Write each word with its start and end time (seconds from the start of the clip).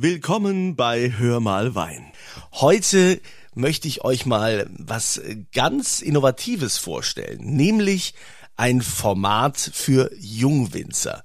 Willkommen 0.00 0.76
bei 0.76 1.10
Hör 1.18 1.40
mal 1.40 1.74
Wein. 1.74 2.12
Heute 2.52 3.20
möchte 3.56 3.88
ich 3.88 4.04
euch 4.04 4.26
mal 4.26 4.70
was 4.70 5.20
ganz 5.52 6.02
Innovatives 6.02 6.78
vorstellen, 6.78 7.40
nämlich 7.40 8.14
ein 8.54 8.80
Format 8.80 9.58
für 9.58 10.12
Jungwinzer. 10.16 11.24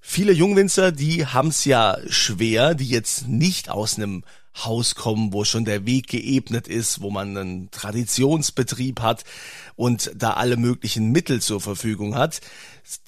Viele 0.00 0.30
Jungwinzer, 0.32 0.92
die 0.92 1.26
haben 1.26 1.48
es 1.48 1.64
ja 1.64 1.98
schwer, 2.06 2.76
die 2.76 2.86
jetzt 2.86 3.26
nicht 3.26 3.68
aus 3.68 3.96
einem 3.96 4.22
Haus 4.56 4.94
kommen, 4.94 5.32
wo 5.32 5.42
schon 5.42 5.64
der 5.64 5.84
Weg 5.84 6.06
geebnet 6.06 6.68
ist, 6.68 7.00
wo 7.00 7.10
man 7.10 7.36
einen 7.36 7.70
Traditionsbetrieb 7.72 9.00
hat 9.00 9.24
und 9.74 10.12
da 10.14 10.34
alle 10.34 10.56
möglichen 10.56 11.10
Mittel 11.10 11.42
zur 11.42 11.60
Verfügung 11.60 12.14
hat. 12.14 12.40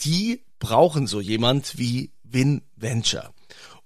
Die 0.01 0.43
brauchen 0.59 1.07
so 1.07 1.21
jemand 1.21 1.79
wie 1.79 2.11
Win 2.25 2.62
Venture. 2.75 3.33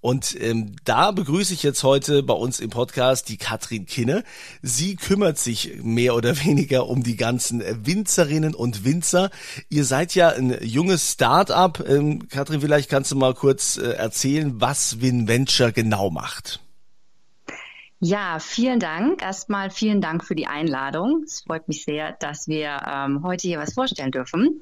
Und 0.01 0.37
ähm, 0.41 0.77
da 0.85 1.11
begrüße 1.11 1.53
ich 1.53 1.63
jetzt 1.63 1.83
heute 1.83 2.23
bei 2.23 2.35
uns 2.35 2.61
im 2.61 2.71
Podcast 2.71 3.29
die 3.29 3.37
Katrin 3.37 3.87
Kinne. 3.87 4.23
Sie 4.63 4.95
kümmert 4.95 5.39
sich 5.39 5.83
mehr 5.83 6.15
oder 6.15 6.37
weniger 6.45 6.87
um 6.87 7.03
die 7.03 7.17
ganzen 7.17 7.63
Winzerinnen 7.85 8.55
und 8.55 8.85
Winzer. 8.85 9.31
Ihr 9.69 9.85
seid 9.85 10.15
ja 10.15 10.29
ein 10.29 10.57
junges 10.63 11.13
Start-up. 11.13 11.85
Ähm, 11.89 12.29
Katrin, 12.29 12.61
vielleicht 12.61 12.89
kannst 12.89 13.11
du 13.11 13.17
mal 13.17 13.35
kurz 13.35 13.77
äh, 13.77 13.91
erzählen, 13.91 14.61
was 14.61 15.01
WinVenture 15.01 15.73
genau 15.73 16.11
macht. 16.11 16.61
Ja, 18.01 18.39
vielen 18.39 18.79
Dank. 18.79 19.23
Erstmal 19.23 19.71
vielen 19.71 20.01
Dank 20.01 20.25
für 20.25 20.37
die 20.37 20.47
Einladung. 20.47 21.25
Es 21.25 21.41
freut 21.41 21.67
mich 21.67 21.85
sehr, 21.85 22.13
dass 22.13 22.47
wir 22.47 22.81
ähm, 22.87 23.25
heute 23.25 23.49
hier 23.49 23.59
was 23.59 23.75
vorstellen 23.75 24.13
dürfen. 24.13 24.61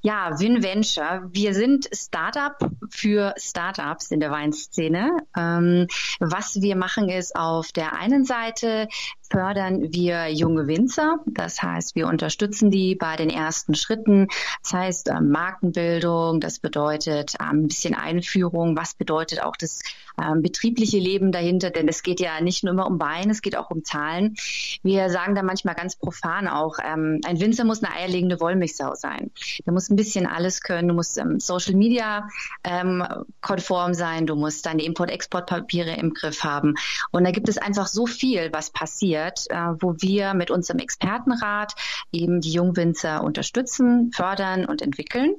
Ja, 0.00 0.38
WinVenture. 0.38 1.28
Wir 1.32 1.54
sind 1.54 1.88
Startup 1.92 2.56
für 2.88 3.34
Startups 3.36 4.12
in 4.12 4.20
der 4.20 4.30
Weinszene. 4.30 5.10
Ähm, 5.36 5.88
was 6.20 6.62
wir 6.62 6.76
machen 6.76 7.08
ist 7.08 7.34
auf 7.34 7.72
der 7.72 7.94
einen 7.94 8.24
Seite 8.24 8.86
fördern 9.30 9.92
wir 9.92 10.28
junge 10.28 10.66
Winzer. 10.66 11.18
Das 11.26 11.62
heißt, 11.62 11.94
wir 11.94 12.06
unterstützen 12.06 12.70
die 12.70 12.94
bei 12.94 13.16
den 13.16 13.30
ersten 13.30 13.74
Schritten. 13.74 14.28
Das 14.62 14.72
heißt, 14.72 15.08
äh, 15.08 15.20
Markenbildung, 15.20 16.40
das 16.40 16.58
bedeutet 16.58 17.34
äh, 17.34 17.44
ein 17.44 17.68
bisschen 17.68 17.94
Einführung. 17.94 18.76
Was 18.76 18.94
bedeutet 18.94 19.42
auch 19.42 19.56
das 19.56 19.80
äh, 20.16 20.34
betriebliche 20.36 20.98
Leben 20.98 21.32
dahinter? 21.32 21.70
Denn 21.70 21.88
es 21.88 22.02
geht 22.02 22.20
ja 22.20 22.40
nicht 22.40 22.64
nur 22.64 22.72
immer 22.72 22.86
um 22.86 22.98
Wein, 23.00 23.30
es 23.30 23.42
geht 23.42 23.56
auch 23.56 23.70
um 23.70 23.84
Zahlen. 23.84 24.34
Wir 24.82 25.10
sagen 25.10 25.34
da 25.34 25.42
manchmal 25.42 25.74
ganz 25.74 25.96
profan 25.96 26.48
auch, 26.48 26.78
ähm, 26.84 27.20
ein 27.26 27.40
Winzer 27.40 27.64
muss 27.64 27.82
eine 27.82 27.94
eierlegende 27.94 28.40
Wollmilchsau 28.40 28.94
sein. 28.94 29.30
Der 29.66 29.72
muss 29.72 29.90
ein 29.90 29.96
bisschen 29.96 30.26
alles 30.26 30.62
können. 30.62 30.88
Du 30.88 30.94
musst 30.94 31.18
ähm, 31.18 31.38
Social 31.40 31.74
Media 31.74 32.28
ähm, 32.64 33.04
konform 33.40 33.94
sein. 33.94 34.26
Du 34.26 34.36
musst 34.36 34.64
deine 34.66 34.82
Import-Export-Papiere 34.84 35.94
im 35.96 36.14
Griff 36.14 36.44
haben. 36.44 36.74
Und 37.10 37.24
da 37.24 37.30
gibt 37.30 37.48
es 37.48 37.58
einfach 37.58 37.86
so 37.86 38.06
viel, 38.06 38.50
was 38.52 38.70
passiert 38.70 39.17
passiert, 39.18 39.50
äh, 39.50 39.74
wo 39.80 39.94
wir 39.98 40.34
mit 40.34 40.50
unserem 40.50 40.80
Expertenrat 40.80 41.74
eben 42.12 42.40
die 42.40 42.52
Jungwinzer 42.52 43.22
unterstützen, 43.22 44.10
fördern 44.14 44.64
und 44.64 44.82
entwickeln. 44.82 45.36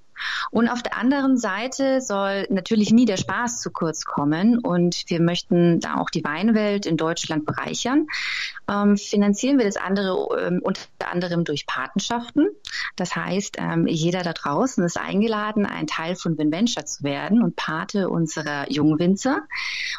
Und 0.51 0.69
auf 0.69 0.83
der 0.83 0.97
anderen 0.97 1.37
Seite 1.37 2.01
soll 2.01 2.47
natürlich 2.49 2.91
nie 2.91 3.05
der 3.05 3.17
Spaß 3.17 3.61
zu 3.61 3.71
kurz 3.71 4.05
kommen 4.05 4.59
und 4.59 5.03
wir 5.07 5.21
möchten 5.21 5.79
da 5.79 5.97
auch 5.97 6.09
die 6.09 6.23
Weinwelt 6.23 6.85
in 6.85 6.97
Deutschland 6.97 7.45
bereichern. 7.45 8.07
Ähm, 8.69 8.97
finanzieren 8.97 9.57
wir 9.57 9.65
das 9.65 9.77
andere 9.77 10.27
ähm, 10.39 10.59
unter 10.63 10.81
anderem 11.11 11.43
durch 11.43 11.65
Patenschaften. 11.65 12.49
Das 12.95 13.15
heißt, 13.15 13.57
ähm, 13.57 13.87
jeder 13.87 14.21
da 14.21 14.33
draußen 14.33 14.83
ist 14.83 14.97
eingeladen, 14.97 15.65
ein 15.65 15.87
Teil 15.87 16.15
von 16.15 16.37
Winventure 16.37 16.85
zu 16.85 17.03
werden 17.03 17.41
und 17.41 17.55
Pate 17.55 18.09
unserer 18.09 18.69
Jungwinzer 18.71 19.41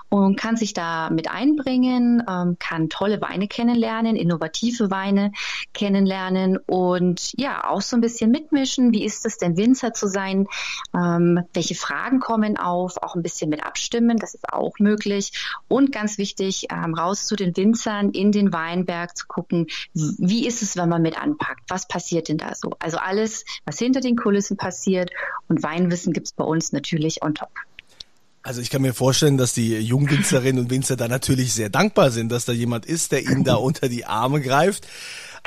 und 0.08 0.36
kann 0.36 0.56
sich 0.56 0.74
da 0.74 1.10
mit 1.10 1.30
einbringen, 1.30 2.22
ähm, 2.28 2.56
kann 2.58 2.88
tolle 2.88 3.20
Weine 3.20 3.48
kennenlernen, 3.48 4.16
innovative 4.16 4.90
Weine 4.90 5.32
kennenlernen 5.72 6.58
und 6.58 7.32
ja, 7.36 7.64
auch 7.68 7.80
so 7.80 7.96
ein 7.96 8.00
bisschen 8.00 8.30
mitmischen. 8.30 8.92
Wie 8.92 9.04
ist 9.04 9.26
es 9.26 9.38
denn 9.38 9.56
Winzer 9.56 9.92
zu 9.92 10.08
sein? 10.10 10.46
Ähm, 10.94 11.40
welche 11.54 11.74
Fragen 11.74 12.20
kommen 12.20 12.56
auf? 12.56 12.96
Auch 13.02 13.14
ein 13.14 13.22
bisschen 13.22 13.50
mit 13.50 13.64
abstimmen, 13.64 14.18
das 14.18 14.34
ist 14.34 14.52
auch 14.52 14.78
möglich. 14.78 15.32
Und 15.68 15.92
ganz 15.92 16.18
wichtig, 16.18 16.66
ähm, 16.70 16.94
raus 16.94 17.26
zu 17.26 17.36
den 17.36 17.56
Winzern 17.56 18.10
in 18.10 18.32
den 18.32 18.52
Weinberg 18.52 19.16
zu 19.16 19.26
gucken, 19.26 19.66
wie 19.94 20.46
ist 20.46 20.62
es, 20.62 20.76
wenn 20.76 20.88
man 20.88 21.02
mit 21.02 21.20
anpackt? 21.20 21.62
Was 21.68 21.88
passiert 21.88 22.28
denn 22.28 22.38
da 22.38 22.54
so? 22.54 22.72
Also 22.78 22.98
alles, 22.98 23.44
was 23.64 23.78
hinter 23.78 24.00
den 24.00 24.16
Kulissen 24.16 24.56
passiert 24.56 25.10
und 25.48 25.62
Weinwissen 25.62 26.12
gibt 26.12 26.26
es 26.26 26.32
bei 26.32 26.44
uns 26.44 26.72
natürlich 26.72 27.22
on 27.22 27.34
top. 27.34 27.50
Also 28.42 28.62
ich 28.62 28.70
kann 28.70 28.80
mir 28.80 28.94
vorstellen, 28.94 29.36
dass 29.36 29.52
die 29.52 29.76
Jungwinzerinnen 29.78 30.64
und 30.64 30.70
Winzer 30.70 30.96
da 30.96 31.08
natürlich 31.08 31.52
sehr 31.52 31.68
dankbar 31.68 32.10
sind, 32.10 32.32
dass 32.32 32.46
da 32.46 32.52
jemand 32.52 32.86
ist, 32.86 33.12
der 33.12 33.22
ihnen 33.22 33.44
da 33.44 33.54
unter 33.56 33.88
die 33.88 34.06
Arme 34.06 34.40
greift. 34.40 34.86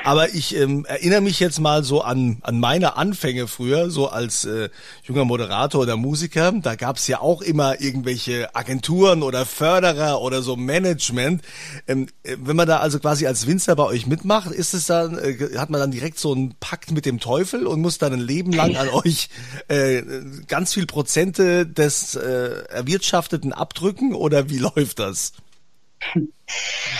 Aber 0.02 0.34
ich 0.34 0.54
ähm, 0.56 0.84
erinnere 0.84 1.20
mich 1.20 1.40
jetzt 1.40 1.60
mal 1.60 1.84
so 1.84 2.02
an, 2.02 2.38
an 2.42 2.60
meine 2.60 2.96
Anfänge 2.96 3.46
früher, 3.46 3.90
so 3.90 4.08
als 4.08 4.44
äh, 4.44 4.68
junger 5.04 5.24
Moderator 5.24 5.82
oder 5.82 5.96
Musiker. 5.96 6.52
Da 6.52 6.74
gab's 6.74 7.06
ja 7.06 7.20
auch 7.20 7.42
immer 7.42 7.80
irgendwelche 7.80 8.54
Agenturen 8.54 9.22
oder 9.22 9.46
Förderer 9.46 10.20
oder 10.20 10.42
so 10.42 10.56
Management. 10.56 11.42
Ähm, 11.86 12.08
äh, 12.22 12.36
wenn 12.38 12.56
man 12.56 12.68
da 12.68 12.78
also 12.78 12.98
quasi 12.98 13.26
als 13.26 13.46
Winzer 13.46 13.76
bei 13.76 13.84
euch 13.84 14.06
mitmacht, 14.06 14.50
ist 14.50 14.74
es 14.74 14.86
dann, 14.86 15.18
äh, 15.18 15.56
hat 15.56 15.70
man 15.70 15.80
dann 15.80 15.90
direkt 15.90 16.18
so 16.18 16.32
einen 16.32 16.54
Pakt 16.60 16.90
mit 16.90 17.06
dem 17.06 17.20
Teufel 17.20 17.66
und 17.66 17.80
muss 17.80 17.98
dann 17.98 18.12
ein 18.12 18.20
Leben 18.20 18.52
lang 18.52 18.76
an 18.76 18.88
euch 18.92 19.28
äh, 19.68 20.02
ganz 20.48 20.74
viel 20.74 20.86
Prozente 20.86 21.66
des 21.66 22.14
äh, 22.14 22.64
Erwirtschafteten 22.68 23.52
abdrücken 23.52 24.14
oder 24.14 24.50
wie 24.50 24.58
läuft 24.74 24.98
das? 24.98 25.32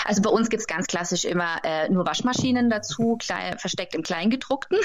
Also 0.05 0.23
bei 0.23 0.31
uns 0.31 0.49
gibt 0.49 0.61
es 0.61 0.67
ganz 0.67 0.87
klassisch 0.87 1.25
immer 1.25 1.59
äh, 1.65 1.89
nur 1.89 2.07
Waschmaschinen 2.07 2.71
dazu, 2.71 3.17
klein, 3.19 3.59
versteckt 3.59 3.95
im 3.95 4.03
Kleingedruckten. 4.03 4.79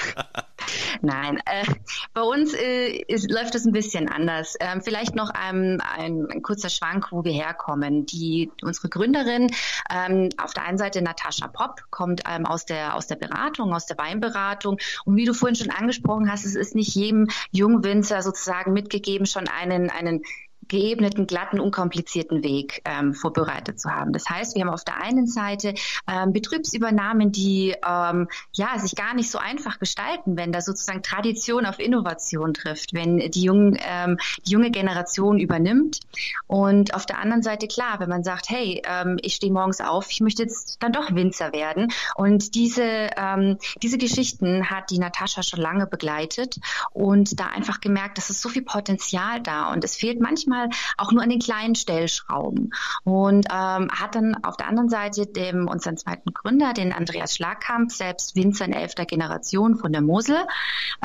Nein, 1.02 1.40
äh, 1.46 1.66
bei 2.14 2.22
uns 2.22 2.54
äh, 2.54 2.90
ist, 3.08 3.32
läuft 3.32 3.56
es 3.56 3.66
ein 3.66 3.72
bisschen 3.72 4.10
anders. 4.10 4.56
Ähm, 4.60 4.82
vielleicht 4.82 5.16
noch 5.16 5.30
ein, 5.30 5.82
ein, 5.82 6.28
ein, 6.30 6.42
kurzer 6.42 6.70
Schwank, 6.70 7.12
wo 7.12 7.24
wir 7.24 7.32
herkommen. 7.32 8.06
Die, 8.06 8.52
unsere 8.62 8.90
Gründerin, 8.90 9.52
ähm, 9.90 10.30
auf 10.38 10.54
der 10.54 10.66
einen 10.66 10.78
Seite 10.78 11.02
Natascha 11.02 11.48
Popp, 11.48 11.84
kommt 11.90 12.22
ähm, 12.30 12.46
aus, 12.46 12.66
der, 12.66 12.96
aus 12.96 13.08
der 13.08 13.16
Beratung, 13.16 13.74
aus 13.74 13.86
der 13.86 13.98
Weinberatung. 13.98 14.78
Und 15.06 15.16
wie 15.16 15.26
du 15.26 15.34
vorhin 15.34 15.56
schon 15.56 15.72
angesprochen 15.72 16.30
hast, 16.32 16.46
es 16.46 16.56
ist 16.56 16.76
nicht 16.76 16.94
jedem 16.96 17.28
Jungwinzer 17.52 18.22
sozusagen 18.22 18.74
mitgegeben, 18.74 19.26
schon 19.26 19.48
einen, 19.48 19.90
einen 19.90 20.22
geebneten, 20.70 21.28
glatten, 21.28 21.60
unkomplizierten 21.60 22.44
Weg 22.44 22.82
ähm, 22.86 23.14
vorbereitet 23.14 23.80
zu 23.80 23.90
haben. 23.90 24.14
Das 24.14 24.30
heißt, 24.30 24.56
wir 24.56 24.62
haben 24.62 24.74
auf 24.74 24.84
der 24.84 25.02
einen 25.02 25.28
Seite 25.28 25.74
ähm, 26.08 26.34
Betriebsübernahmen, 26.34 27.32
die 27.32 27.76
ähm, 27.86 28.30
ja 28.54 28.78
sich 28.80 28.96
gar 28.96 29.14
nicht 29.14 29.30
so 29.30 29.38
einfach 29.38 29.80
gestalten, 29.80 30.38
wenn 30.38 30.52
da 30.52 30.62
sozusagen 30.62 31.04
Tradition 31.04 31.66
auf 31.66 31.80
Innovation 31.80 32.54
trifft, 32.54 32.94
wenn 32.94 33.18
die, 33.18 33.42
jungen, 33.42 33.78
ähm, 33.82 34.18
die 34.46 34.52
junge 34.52 34.72
Generation 34.72 35.40
übernimmt. 35.40 36.00
Und 36.48 36.94
auf 36.94 37.06
der 37.06 37.20
anderen 37.20 37.44
Seite 37.44 37.68
klar, 37.68 38.00
wenn 38.00 38.10
man 38.10 38.24
sagt, 38.24 38.50
hey, 38.50 38.82
ähm, 38.86 39.18
ich 39.22 39.36
stehe 39.36 39.52
morgens 39.52 39.82
auf, 39.82 40.10
ich 40.12 40.22
möchte 40.22 40.44
jetzt 40.44 40.82
dann 40.82 40.94
doch 40.94 41.14
Winzer 41.14 41.52
werden. 41.52 41.92
Und 42.16 42.56
diese 42.56 43.10
ähm, 43.18 43.58
diese 43.82 43.98
Geschichten 43.98 44.70
hat 44.70 44.92
die 44.92 45.00
Natascha 45.00 45.44
schon 45.44 45.60
lange 45.60 45.88
begleitet 45.88 46.60
und 46.92 47.40
da 47.40 47.48
einfach 47.48 47.82
gemerkt, 47.82 48.18
dass 48.18 48.30
es 48.30 48.42
so 48.42 48.50
viel 48.50 48.62
Potenzial 48.62 49.42
da 49.42 49.72
und 49.72 49.84
es 49.84 49.96
fehlt 49.96 50.20
manchmal 50.20 50.59
manchmal 50.60 50.70
auch 50.98 51.12
nur 51.12 51.24
an 51.24 51.30
den 51.30 51.40
kleinen 51.40 51.76
Stellschrauben. 51.76 52.72
Und 53.04 53.48
ähm, 53.50 53.90
hat 53.92 54.16
dann 54.16 54.44
auf 54.44 54.58
der 54.58 54.68
anderen 54.68 54.90
Seite 54.90 55.26
dem 55.26 55.68
unseren 55.68 55.98
zweiten 55.98 56.34
Gründer, 56.34 56.74
den 56.74 56.94
Andreas 56.94 57.36
Schlagkamp, 57.36 57.92
selbst 57.92 58.36
Winzer 58.36 58.66
in 58.66 58.74
elfter 58.74 59.06
Generation 59.06 59.76
von 59.76 59.92
der 59.92 60.02
Mosel, 60.02 60.38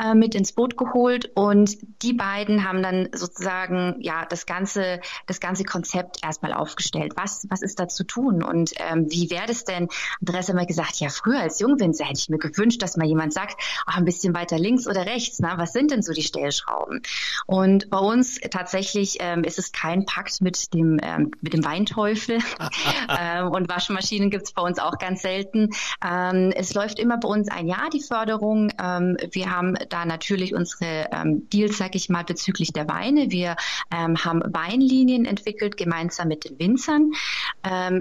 äh, 0.01 0.13
mit 0.13 0.35
ins 0.35 0.53
Boot 0.53 0.77
geholt. 0.77 1.31
Und 1.35 1.77
die 2.01 2.13
beiden 2.13 2.67
haben 2.67 2.83
dann 2.83 3.09
sozusagen 3.13 3.97
ja 3.99 4.25
das 4.25 4.45
ganze, 4.45 4.99
das 5.27 5.39
ganze 5.39 5.63
Konzept 5.63 6.23
erstmal 6.23 6.53
aufgestellt. 6.53 7.13
Was, 7.15 7.45
was 7.49 7.61
ist 7.61 7.79
da 7.79 7.87
zu 7.87 8.03
tun? 8.03 8.43
Und 8.43 8.73
ähm, 8.77 9.07
wie 9.09 9.29
wäre 9.29 9.45
das 9.47 9.65
denn? 9.65 9.87
Andreas 10.21 10.49
hat 10.49 10.55
mal 10.55 10.65
gesagt, 10.65 10.99
ja, 10.99 11.09
früher 11.09 11.39
als 11.39 11.59
Jungwinzer 11.59 12.05
hätte 12.05 12.19
ich 12.19 12.29
mir 12.29 12.37
gewünscht, 12.37 12.81
dass 12.81 12.97
mal 12.97 13.07
jemand 13.07 13.33
sagt, 13.33 13.61
ach, 13.85 13.97
ein 13.97 14.05
bisschen 14.05 14.33
weiter 14.33 14.57
links 14.57 14.87
oder 14.87 15.05
rechts, 15.05 15.39
na, 15.39 15.57
was 15.57 15.73
sind 15.73 15.91
denn 15.91 16.01
so 16.01 16.13
die 16.13 16.23
Stellschrauben? 16.23 17.01
Und 17.45 17.89
bei 17.89 17.97
uns 17.97 18.39
tatsächlich 18.49 19.17
ähm, 19.19 19.44
ist 19.45 19.59
es 19.59 19.71
kein 19.71 20.05
Pakt 20.05 20.41
mit 20.41 20.73
dem, 20.73 20.99
ähm, 21.01 21.31
mit 21.41 21.53
dem 21.53 21.63
Weinteufel. 21.63 22.39
ähm, 23.19 23.49
und 23.49 23.69
Waschmaschinen 23.69 24.29
gibt 24.29 24.45
es 24.45 24.53
bei 24.53 24.61
uns 24.61 24.79
auch 24.79 24.97
ganz 24.97 25.21
selten. 25.21 25.69
Ähm, 26.03 26.51
es 26.55 26.73
läuft 26.73 26.99
immer 26.99 27.17
bei 27.17 27.27
uns 27.27 27.49
ein 27.49 27.67
Jahr 27.67 27.89
die 27.91 28.01
Förderung. 28.01 28.71
Ähm, 28.81 29.17
wir 29.31 29.51
haben 29.51 29.75
da 29.89 30.05
natürlich 30.05 30.53
unsere 30.53 31.07
ähm, 31.11 31.47
Deals, 31.49 31.77
sag 31.77 31.95
ich 31.95 32.09
mal, 32.09 32.23
bezüglich 32.23 32.73
der 32.73 32.87
Weine. 32.87 33.31
Wir 33.31 33.55
ähm, 33.91 34.17
haben 34.23 34.41
Weinlinien 34.45 35.25
entwickelt, 35.25 35.77
gemeinsam 35.77 36.27
mit 36.27 36.45
den 36.45 36.59
Winzern. 36.59 37.11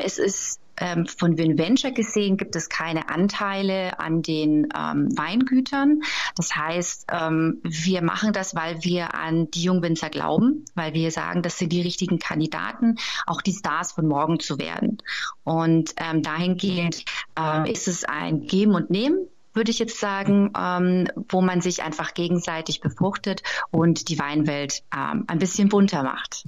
Es 0.00 0.18
ist 0.18 0.60
ähm, 0.78 1.06
von 1.06 1.38
VinVenture 1.38 1.92
gesehen 1.92 2.36
gibt 2.36 2.56
es 2.56 2.68
keine 2.68 3.08
Anteile 3.08 3.98
an 3.98 4.22
den 4.22 4.68
ähm, 4.76 5.16
Weingütern. 5.16 6.02
Das 6.34 6.54
heißt, 6.54 7.06
ähm, 7.12 7.60
wir 7.62 8.02
machen 8.02 8.32
das, 8.32 8.54
weil 8.54 8.82
wir 8.82 9.14
an 9.14 9.50
die 9.50 9.62
Jungwinzer 9.62 10.10
glauben, 10.10 10.64
weil 10.74 10.94
wir 10.94 11.10
sagen, 11.10 11.42
das 11.42 11.58
sind 11.58 11.72
die 11.72 11.82
richtigen 11.82 12.18
Kandidaten, 12.18 12.96
auch 13.26 13.42
die 13.42 13.52
Stars 13.52 13.92
von 13.92 14.06
morgen 14.06 14.40
zu 14.40 14.58
werden. 14.58 14.98
Und 15.44 15.94
ähm, 15.96 16.22
dahingehend 16.22 17.04
äh, 17.38 17.70
ist 17.70 17.88
es 17.88 18.04
ein 18.04 18.46
Geben 18.46 18.74
und 18.74 18.90
Nehmen 18.90 19.28
würde 19.54 19.70
ich 19.70 19.78
jetzt 19.78 20.00
sagen, 20.00 20.52
ähm, 20.58 21.08
wo 21.28 21.40
man 21.40 21.60
sich 21.60 21.82
einfach 21.82 22.14
gegenseitig 22.14 22.80
befruchtet 22.80 23.42
und 23.70 24.08
die 24.08 24.18
Weinwelt 24.18 24.82
ähm, 24.94 25.24
ein 25.28 25.38
bisschen 25.38 25.68
bunter 25.68 26.02
macht. 26.02 26.44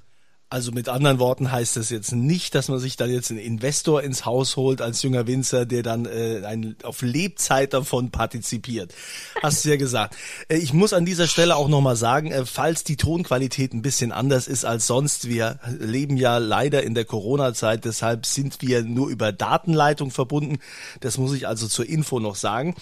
Also 0.48 0.70
mit 0.70 0.88
anderen 0.88 1.18
Worten 1.18 1.50
heißt 1.50 1.76
das 1.76 1.90
jetzt 1.90 2.12
nicht, 2.12 2.54
dass 2.54 2.68
man 2.68 2.78
sich 2.78 2.96
dann 2.96 3.10
jetzt 3.10 3.32
einen 3.32 3.40
Investor 3.40 4.00
ins 4.04 4.24
Haus 4.24 4.54
holt 4.54 4.80
als 4.80 5.02
junger 5.02 5.26
Winzer, 5.26 5.66
der 5.66 5.82
dann 5.82 6.06
äh, 6.06 6.42
ein, 6.46 6.76
auf 6.84 7.02
Lebzeit 7.02 7.74
davon 7.74 8.12
partizipiert. 8.12 8.94
Hast 9.42 9.64
du 9.64 9.70
ja 9.70 9.76
gesagt. 9.76 10.14
Äh, 10.48 10.58
ich 10.58 10.72
muss 10.72 10.92
an 10.92 11.04
dieser 11.04 11.26
Stelle 11.26 11.56
auch 11.56 11.66
nochmal 11.66 11.96
sagen, 11.96 12.30
äh, 12.30 12.46
falls 12.46 12.84
die 12.84 12.96
Tonqualität 12.96 13.74
ein 13.74 13.82
bisschen 13.82 14.12
anders 14.12 14.46
ist 14.46 14.64
als 14.64 14.86
sonst, 14.86 15.28
wir 15.28 15.58
leben 15.80 16.16
ja 16.16 16.38
leider 16.38 16.84
in 16.84 16.94
der 16.94 17.06
Corona-Zeit, 17.06 17.84
deshalb 17.84 18.24
sind 18.24 18.62
wir 18.62 18.84
nur 18.84 19.08
über 19.08 19.32
Datenleitung 19.32 20.12
verbunden. 20.12 20.60
Das 21.00 21.18
muss 21.18 21.34
ich 21.34 21.48
also 21.48 21.66
zur 21.66 21.88
Info 21.88 22.20
noch 22.20 22.36
sagen. 22.36 22.76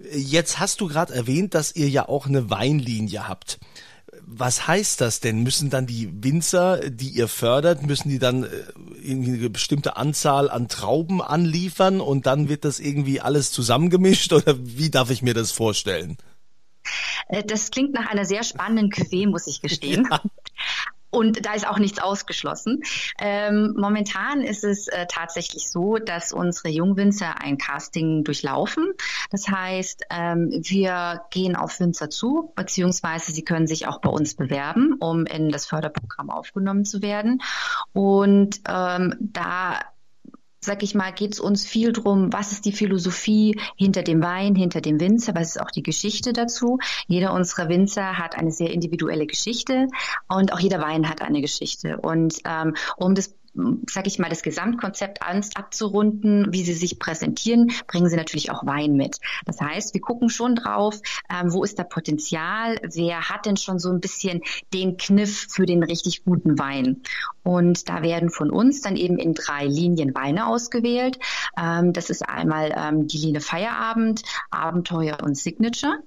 Äh, 0.00 0.16
jetzt 0.16 0.60
hast 0.60 0.80
du 0.80 0.88
gerade 0.88 1.12
erwähnt, 1.12 1.52
dass 1.52 1.76
ihr 1.76 1.90
ja 1.90 2.08
auch 2.08 2.26
eine 2.26 2.48
Weinlinie 2.48 3.28
habt 3.28 3.58
was 4.26 4.66
heißt 4.66 5.00
das 5.00 5.20
denn? 5.20 5.42
Müssen 5.42 5.70
dann 5.70 5.86
die 5.86 6.10
Winzer, 6.22 6.90
die 6.90 7.10
ihr 7.10 7.28
fördert, 7.28 7.86
müssen 7.86 8.08
die 8.08 8.18
dann 8.18 8.44
äh, 8.44 8.48
irgendwie 9.02 9.34
eine 9.34 9.50
bestimmte 9.50 9.96
Anzahl 9.96 10.50
an 10.50 10.68
Trauben 10.68 11.20
anliefern 11.20 12.00
und 12.00 12.26
dann 12.26 12.48
wird 12.48 12.64
das 12.64 12.80
irgendwie 12.80 13.20
alles 13.20 13.52
zusammengemischt 13.52 14.32
oder 14.32 14.56
wie 14.58 14.90
darf 14.90 15.10
ich 15.10 15.22
mir 15.22 15.34
das 15.34 15.52
vorstellen? 15.52 16.16
Äh, 17.28 17.44
das 17.44 17.70
klingt 17.70 17.94
nach 17.94 18.10
einer 18.10 18.24
sehr 18.24 18.44
spannenden 18.44 18.90
Cuvée, 18.90 19.28
muss 19.28 19.46
ich 19.46 19.60
gestehen. 19.60 20.08
Ja. 20.10 20.20
Und 21.12 21.44
da 21.44 21.52
ist 21.52 21.68
auch 21.68 21.78
nichts 21.78 21.98
ausgeschlossen. 21.98 22.82
Ähm, 23.20 23.74
momentan 23.78 24.40
ist 24.40 24.64
es 24.64 24.88
äh, 24.88 25.06
tatsächlich 25.08 25.70
so, 25.70 25.98
dass 25.98 26.32
unsere 26.32 26.70
Jungwinzer 26.70 27.40
ein 27.42 27.58
Casting 27.58 28.24
durchlaufen. 28.24 28.92
Das 29.30 29.46
heißt, 29.46 30.04
ähm, 30.10 30.50
wir 30.50 31.22
gehen 31.30 31.54
auf 31.54 31.78
Winzer 31.80 32.08
zu, 32.08 32.52
beziehungsweise 32.56 33.30
sie 33.30 33.44
können 33.44 33.66
sich 33.66 33.86
auch 33.86 34.00
bei 34.00 34.08
uns 34.08 34.34
bewerben, 34.34 34.94
um 35.00 35.26
in 35.26 35.50
das 35.50 35.66
Förderprogramm 35.66 36.30
aufgenommen 36.30 36.86
zu 36.86 37.02
werden. 37.02 37.42
Und 37.92 38.62
ähm, 38.66 39.14
da 39.20 39.80
sag 40.64 40.82
ich 40.82 40.94
mal, 40.94 41.12
geht 41.12 41.34
es 41.34 41.40
uns 41.40 41.66
viel 41.66 41.92
drum, 41.92 42.32
was 42.32 42.52
ist 42.52 42.64
die 42.64 42.72
Philosophie 42.72 43.60
hinter 43.76 44.02
dem 44.02 44.22
Wein, 44.22 44.54
hinter 44.54 44.80
dem 44.80 45.00
Winzer, 45.00 45.34
was 45.34 45.56
ist 45.56 45.60
auch 45.60 45.70
die 45.70 45.82
Geschichte 45.82 46.32
dazu. 46.32 46.78
Jeder 47.08 47.32
unserer 47.34 47.68
Winzer 47.68 48.18
hat 48.18 48.36
eine 48.36 48.52
sehr 48.52 48.70
individuelle 48.70 49.26
Geschichte 49.26 49.88
und 50.28 50.52
auch 50.52 50.60
jeder 50.60 50.80
Wein 50.80 51.08
hat 51.08 51.20
eine 51.20 51.40
Geschichte. 51.40 51.98
Und 51.98 52.36
ähm, 52.44 52.74
um 52.96 53.14
das 53.14 53.34
sage 53.54 54.08
ich 54.08 54.18
mal, 54.18 54.30
das 54.30 54.42
Gesamtkonzept 54.42 55.22
abzurunden, 55.22 56.52
wie 56.52 56.64
sie 56.64 56.74
sich 56.74 56.98
präsentieren, 56.98 57.72
bringen 57.86 58.08
sie 58.08 58.16
natürlich 58.16 58.50
auch 58.50 58.64
Wein 58.64 58.94
mit. 58.94 59.18
Das 59.44 59.60
heißt, 59.60 59.94
wir 59.94 60.00
gucken 60.00 60.30
schon 60.30 60.54
drauf, 60.54 61.00
ähm, 61.30 61.52
wo 61.52 61.62
ist 61.64 61.78
da 61.78 61.84
Potenzial, 61.84 62.78
wer 62.82 63.28
hat 63.28 63.46
denn 63.46 63.56
schon 63.56 63.78
so 63.78 63.90
ein 63.90 64.00
bisschen 64.00 64.42
den 64.72 64.96
Kniff 64.96 65.46
für 65.50 65.66
den 65.66 65.82
richtig 65.82 66.24
guten 66.24 66.58
Wein. 66.58 67.02
Und 67.42 67.88
da 67.88 68.02
werden 68.02 68.30
von 68.30 68.50
uns 68.50 68.80
dann 68.80 68.96
eben 68.96 69.18
in 69.18 69.34
drei 69.34 69.66
Linien 69.66 70.14
Weine 70.14 70.46
ausgewählt. 70.46 71.18
Ähm, 71.58 71.92
das 71.92 72.08
ist 72.08 72.28
einmal 72.28 72.72
ähm, 72.76 73.06
die 73.06 73.18
Linie 73.18 73.40
Feierabend, 73.40 74.22
Abenteuer 74.50 75.18
und 75.22 75.36
Signature. 75.36 75.98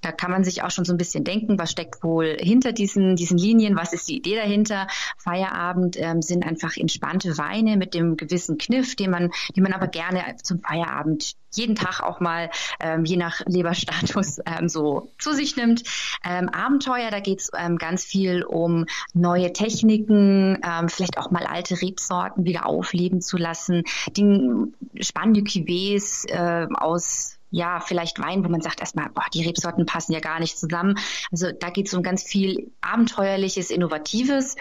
Da 0.00 0.12
kann 0.12 0.30
man 0.30 0.44
sich 0.44 0.62
auch 0.62 0.70
schon 0.70 0.84
so 0.84 0.92
ein 0.92 0.98
bisschen 0.98 1.24
denken, 1.24 1.58
was 1.58 1.70
steckt 1.70 2.02
wohl 2.02 2.36
hinter 2.40 2.72
diesen, 2.72 3.16
diesen 3.16 3.38
Linien, 3.38 3.76
was 3.76 3.92
ist 3.92 4.08
die 4.08 4.16
Idee 4.16 4.36
dahinter. 4.36 4.86
Feierabend 5.18 5.96
ähm, 5.98 6.22
sind 6.22 6.44
einfach 6.44 6.76
entspannte 6.76 7.38
Weine 7.38 7.76
mit 7.76 7.94
dem 7.94 8.16
gewissen 8.16 8.58
Kniff, 8.58 8.96
den 8.96 9.10
man, 9.10 9.30
den 9.54 9.62
man 9.62 9.72
aber 9.72 9.88
gerne 9.88 10.22
zum 10.42 10.60
Feierabend 10.60 11.36
jeden 11.56 11.74
Tag 11.74 12.02
auch 12.02 12.20
mal, 12.20 12.50
ähm, 12.80 13.04
je 13.04 13.16
nach 13.16 13.40
Leberstatus, 13.46 14.38
ähm, 14.46 14.68
so 14.68 15.10
zu 15.18 15.32
sich 15.32 15.56
nimmt. 15.56 15.82
Ähm, 16.24 16.48
Abenteuer, 16.48 17.10
da 17.10 17.20
geht 17.20 17.40
es 17.40 17.50
ähm, 17.56 17.78
ganz 17.78 18.04
viel 18.04 18.42
um 18.42 18.86
neue 19.14 19.52
Techniken, 19.52 20.58
ähm, 20.62 20.88
vielleicht 20.88 21.18
auch 21.18 21.30
mal 21.30 21.46
alte 21.46 21.80
Rebsorten 21.80 22.44
wieder 22.44 22.66
aufleben 22.66 23.20
zu 23.20 23.36
lassen, 23.36 23.84
die 24.10 24.72
spannende 25.00 25.40
Cuvées 25.40 26.26
äh, 26.28 26.66
aus 26.74 27.35
ja, 27.50 27.80
vielleicht 27.80 28.18
Wein, 28.18 28.44
wo 28.44 28.48
man 28.48 28.60
sagt 28.60 28.80
erstmal, 28.80 29.08
boah, 29.10 29.26
die 29.32 29.46
Rebsorten 29.46 29.86
passen 29.86 30.12
ja 30.12 30.20
gar 30.20 30.40
nicht 30.40 30.58
zusammen. 30.58 30.98
Also 31.30 31.52
da 31.52 31.70
geht 31.70 31.86
es 31.86 31.94
um 31.94 32.02
ganz 32.02 32.22
viel 32.22 32.70
Abenteuerliches, 32.80 33.70
Innovatives. 33.70 34.56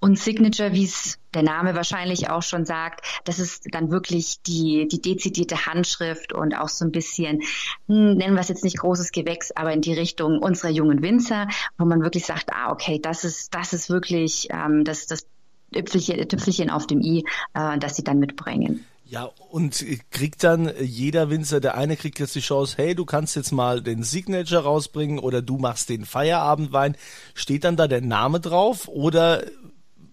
Und 0.00 0.18
Signature, 0.18 0.74
wie 0.74 0.84
es 0.84 1.18
der 1.32 1.42
Name 1.42 1.74
wahrscheinlich 1.74 2.28
auch 2.28 2.42
schon 2.42 2.66
sagt, 2.66 3.22
das 3.24 3.38
ist 3.38 3.68
dann 3.70 3.90
wirklich 3.90 4.42
die, 4.42 4.86
die 4.86 5.00
dezidierte 5.00 5.64
Handschrift 5.64 6.34
und 6.34 6.54
auch 6.54 6.68
so 6.68 6.84
ein 6.84 6.92
bisschen, 6.92 7.40
hm, 7.88 8.16
nennen 8.16 8.34
wir 8.34 8.40
es 8.40 8.48
jetzt 8.48 8.64
nicht 8.64 8.78
großes 8.78 9.12
Gewächs, 9.12 9.50
aber 9.52 9.72
in 9.72 9.80
die 9.80 9.94
Richtung 9.94 10.40
unserer 10.40 10.68
jungen 10.68 11.00
Winzer, 11.00 11.48
wo 11.78 11.86
man 11.86 12.02
wirklich 12.02 12.26
sagt, 12.26 12.52
ah, 12.52 12.70
okay, 12.70 12.98
das 12.98 13.24
ist, 13.24 13.54
das 13.54 13.72
ist 13.72 13.88
wirklich 13.88 14.48
ähm, 14.50 14.84
das, 14.84 15.06
das 15.06 15.26
Tüpfelchen, 15.72 16.28
Tüpfelchen 16.28 16.68
auf 16.68 16.86
dem 16.86 17.00
i, 17.00 17.24
äh, 17.54 17.78
das 17.78 17.96
sie 17.96 18.04
dann 18.04 18.18
mitbringen. 18.18 18.84
Ja, 19.14 19.30
und 19.48 19.84
kriegt 20.10 20.42
dann 20.42 20.72
jeder 20.80 21.30
Winzer, 21.30 21.60
der 21.60 21.76
eine 21.76 21.96
kriegt 21.96 22.18
jetzt 22.18 22.34
die 22.34 22.40
Chance, 22.40 22.74
hey, 22.78 22.96
du 22.96 23.04
kannst 23.04 23.36
jetzt 23.36 23.52
mal 23.52 23.80
den 23.80 24.02
Signature 24.02 24.64
rausbringen 24.64 25.20
oder 25.20 25.40
du 25.40 25.56
machst 25.56 25.88
den 25.88 26.04
Feierabendwein. 26.04 26.96
Steht 27.32 27.62
dann 27.62 27.76
da 27.76 27.86
der 27.86 28.00
Name 28.00 28.40
drauf 28.40 28.88
oder 28.88 29.44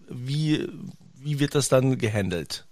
wie, 0.08 0.68
wie 1.16 1.40
wird 1.40 1.56
das 1.56 1.68
dann 1.68 1.98
gehandelt? 1.98 2.64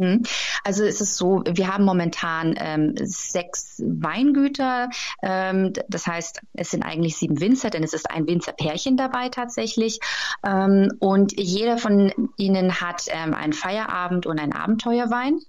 Mhm. 0.00 0.22
Also 0.64 0.84
es 0.84 1.00
ist 1.00 1.16
so, 1.16 1.42
wir 1.46 1.68
haben 1.68 1.84
momentan 1.84 2.54
ähm, 2.56 2.94
sechs 2.96 3.82
Weingüter. 3.84 4.88
Ähm, 5.22 5.74
das 5.88 6.06
heißt, 6.06 6.40
es 6.54 6.70
sind 6.70 6.82
eigentlich 6.82 7.18
sieben 7.18 7.38
Winzer, 7.40 7.68
denn 7.68 7.82
es 7.82 7.92
ist 7.92 8.10
ein 8.10 8.26
Winzerpärchen 8.26 8.96
dabei 8.96 9.28
tatsächlich. 9.28 10.00
Ähm, 10.42 10.90
und 11.00 11.38
jeder 11.38 11.76
von 11.76 12.30
ihnen 12.38 12.80
hat 12.80 13.04
ähm, 13.08 13.34
einen 13.34 13.52
Feierabend 13.52 14.24
und 14.24 14.40
einen 14.40 14.54
Abenteuerwein. 14.54 15.40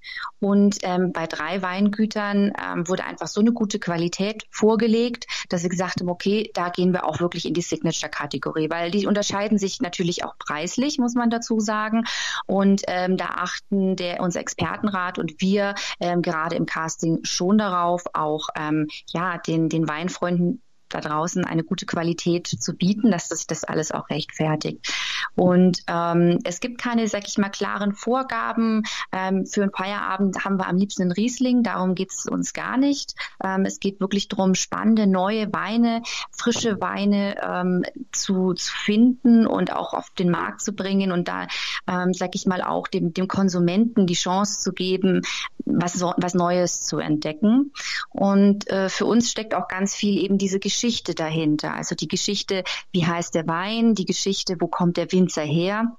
Und 0.42 0.80
ähm, 0.82 1.14
bei 1.14 1.28
drei 1.28 1.62
Weingütern 1.62 2.52
ähm, 2.62 2.88
wurde 2.90 3.06
einfach 3.06 3.28
so 3.28 3.40
eine 3.40 3.54
gute 3.54 3.80
Qualität 3.80 4.46
vorgelegt, 4.50 5.28
dass 5.48 5.64
wir 5.64 5.70
gesagt 5.70 6.02
haben, 6.02 6.10
okay, 6.10 6.52
da 6.54 6.70
gehen 6.70 6.92
wir 6.92 7.06
auch 7.06 7.22
wirklich 7.22 7.46
in 7.46 7.54
die 7.54 7.62
Signature-Kategorie, 7.62 8.70
weil 8.70 8.92
die 8.92 9.08
unterscheiden 9.08 9.58
sich 9.58 9.80
natürlich 9.80 10.26
auch 10.26 10.38
preislich, 10.38 10.98
muss 10.98 11.14
man 11.14 11.30
dazu 11.30 11.60
sagen. 11.60 12.04
Und 12.48 12.84
da 12.88 13.26
achten 13.36 13.96
der 13.96 14.20
unser 14.22 14.41
Expertenrat 14.42 15.20
und 15.20 15.40
wir 15.40 15.76
ähm, 16.00 16.22
gerade 16.22 16.56
im 16.56 16.66
Casting 16.66 17.20
schon 17.24 17.58
darauf, 17.58 18.04
auch 18.14 18.50
ähm, 18.56 18.88
ja 19.08 19.38
den 19.38 19.70
den 19.70 19.88
Weinfreunden 19.88 20.62
da 20.94 21.02
draußen 21.02 21.46
eine 21.46 21.64
gute 21.64 21.86
Qualität 21.86 22.48
zu 22.48 22.74
bieten, 22.74 23.12
dass 23.12 23.30
sich 23.30 23.48
das 23.48 23.64
alles 23.64 23.92
auch 23.92 24.10
rechtfertigt. 24.10 24.88
Und 25.36 25.84
ähm, 25.88 26.40
es 26.44 26.60
gibt 26.60 26.82
keine, 26.82 27.08
sag 27.08 27.28
ich 27.28 27.38
mal, 27.38 27.50
klaren 27.50 27.94
Vorgaben. 27.94 28.84
Ähm, 29.12 29.46
für 29.46 29.64
einen 29.64 29.72
Feierabend 29.72 30.44
haben 30.44 30.58
wir 30.58 30.68
am 30.68 30.78
liebsten 30.78 31.04
einen 31.04 31.12
Riesling, 31.12 31.64
darum 31.64 31.96
geht 31.96 32.12
es 32.12 32.26
uns 32.26 32.54
gar 32.54 32.78
nicht. 32.78 33.16
Ähm, 33.44 33.66
es 33.66 33.80
geht 33.80 34.00
wirklich 34.00 34.28
darum, 34.28 34.56
spannende 34.56 35.08
neue 35.08 35.52
Weine, 35.54 36.04
frische 36.32 36.82
Weine 36.82 37.36
ähm, 37.42 37.84
zu, 38.12 38.54
zu 38.54 38.72
finden 38.74 39.48
und 39.48 39.74
auch 39.74 39.94
auf 39.94 40.10
den 40.12 40.30
Markt 40.30 40.62
zu 40.62 40.74
bringen 40.74 41.12
und 41.12 41.28
da, 41.28 41.48
ähm, 41.88 42.14
sag 42.14 42.36
ich 42.36 42.46
mal, 42.46 42.62
auch 42.62 42.88
dem, 42.88 43.14
dem 43.14 43.28
Konsumenten 43.28 44.08
die 44.08 44.14
Chance 44.14 44.60
zu 44.60 44.74
geben, 44.74 45.22
was, 45.66 46.02
was 46.02 46.34
Neues 46.34 46.86
zu 46.86 47.00
entdecken. 47.00 47.72
Und 48.10 48.70
äh, 48.70 48.90
für 48.90 49.06
uns 49.06 49.32
steckt 49.32 49.54
auch 49.54 49.68
ganz 49.68 49.96
viel 49.96 50.24
eben 50.24 50.38
diese 50.38 50.60
Geschichte 50.60 50.81
dahinter. 51.14 51.74
Also 51.74 51.96
die 51.96 52.08
Geschichte, 52.08 52.64
wie 52.92 53.06
heißt 53.06 53.36
der 53.36 53.48
Wein, 53.48 53.96
die 53.96 54.06
Geschichte, 54.06 54.58
wo 54.60 54.68
kommt 54.68 54.98
der 54.98 55.12
Winzer 55.12 55.44
her. 55.44 55.98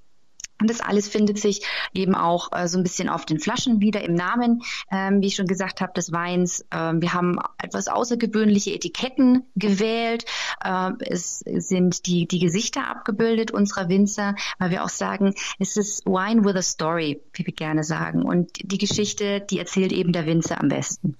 Und 0.61 0.71
das 0.71 0.81
alles 0.81 1.09
findet 1.09 1.41
sich 1.41 1.67
eben 1.93 2.15
auch 2.15 2.53
äh, 2.53 2.69
so 2.69 2.79
ein 2.79 2.85
bisschen 2.85 3.09
auf 3.09 3.27
den 3.27 3.41
Flaschen 3.41 3.81
wieder 3.81 4.03
im 4.03 4.15
Namen, 4.15 4.62
ähm, 4.93 5.21
wie 5.21 5.27
ich 5.27 5.35
schon 5.35 5.49
gesagt 5.49 5.81
habe, 5.81 5.93
des 5.93 6.12
Weins. 6.12 6.65
Ähm, 6.71 7.03
wir 7.03 7.15
haben 7.15 7.39
etwas 7.61 7.89
außergewöhnliche 7.89 8.73
Etiketten 8.73 9.45
gewählt. 9.57 10.25
Ähm, 10.65 10.99
es 11.01 11.41
sind 11.41 12.07
die, 12.07 12.29
die 12.29 12.39
Gesichter 12.39 12.87
abgebildet 12.87 13.51
unserer 13.51 13.89
Winzer, 13.89 14.37
weil 14.61 14.71
wir 14.71 14.85
auch 14.85 14.89
sagen, 14.89 15.35
es 15.59 15.77
ist 15.77 16.07
Wine 16.07 16.45
with 16.45 16.55
a 16.55 16.62
Story, 16.62 17.21
wie 17.33 17.45
wir 17.45 17.55
gerne 17.55 17.83
sagen. 17.83 18.23
Und 18.23 18.51
die 18.62 18.79
Geschichte, 18.79 19.41
die 19.41 19.59
erzählt 19.59 19.93
eben 19.93 20.12
der 20.12 20.27
Winzer 20.27 20.61
am 20.61 20.69
besten. 20.69 21.17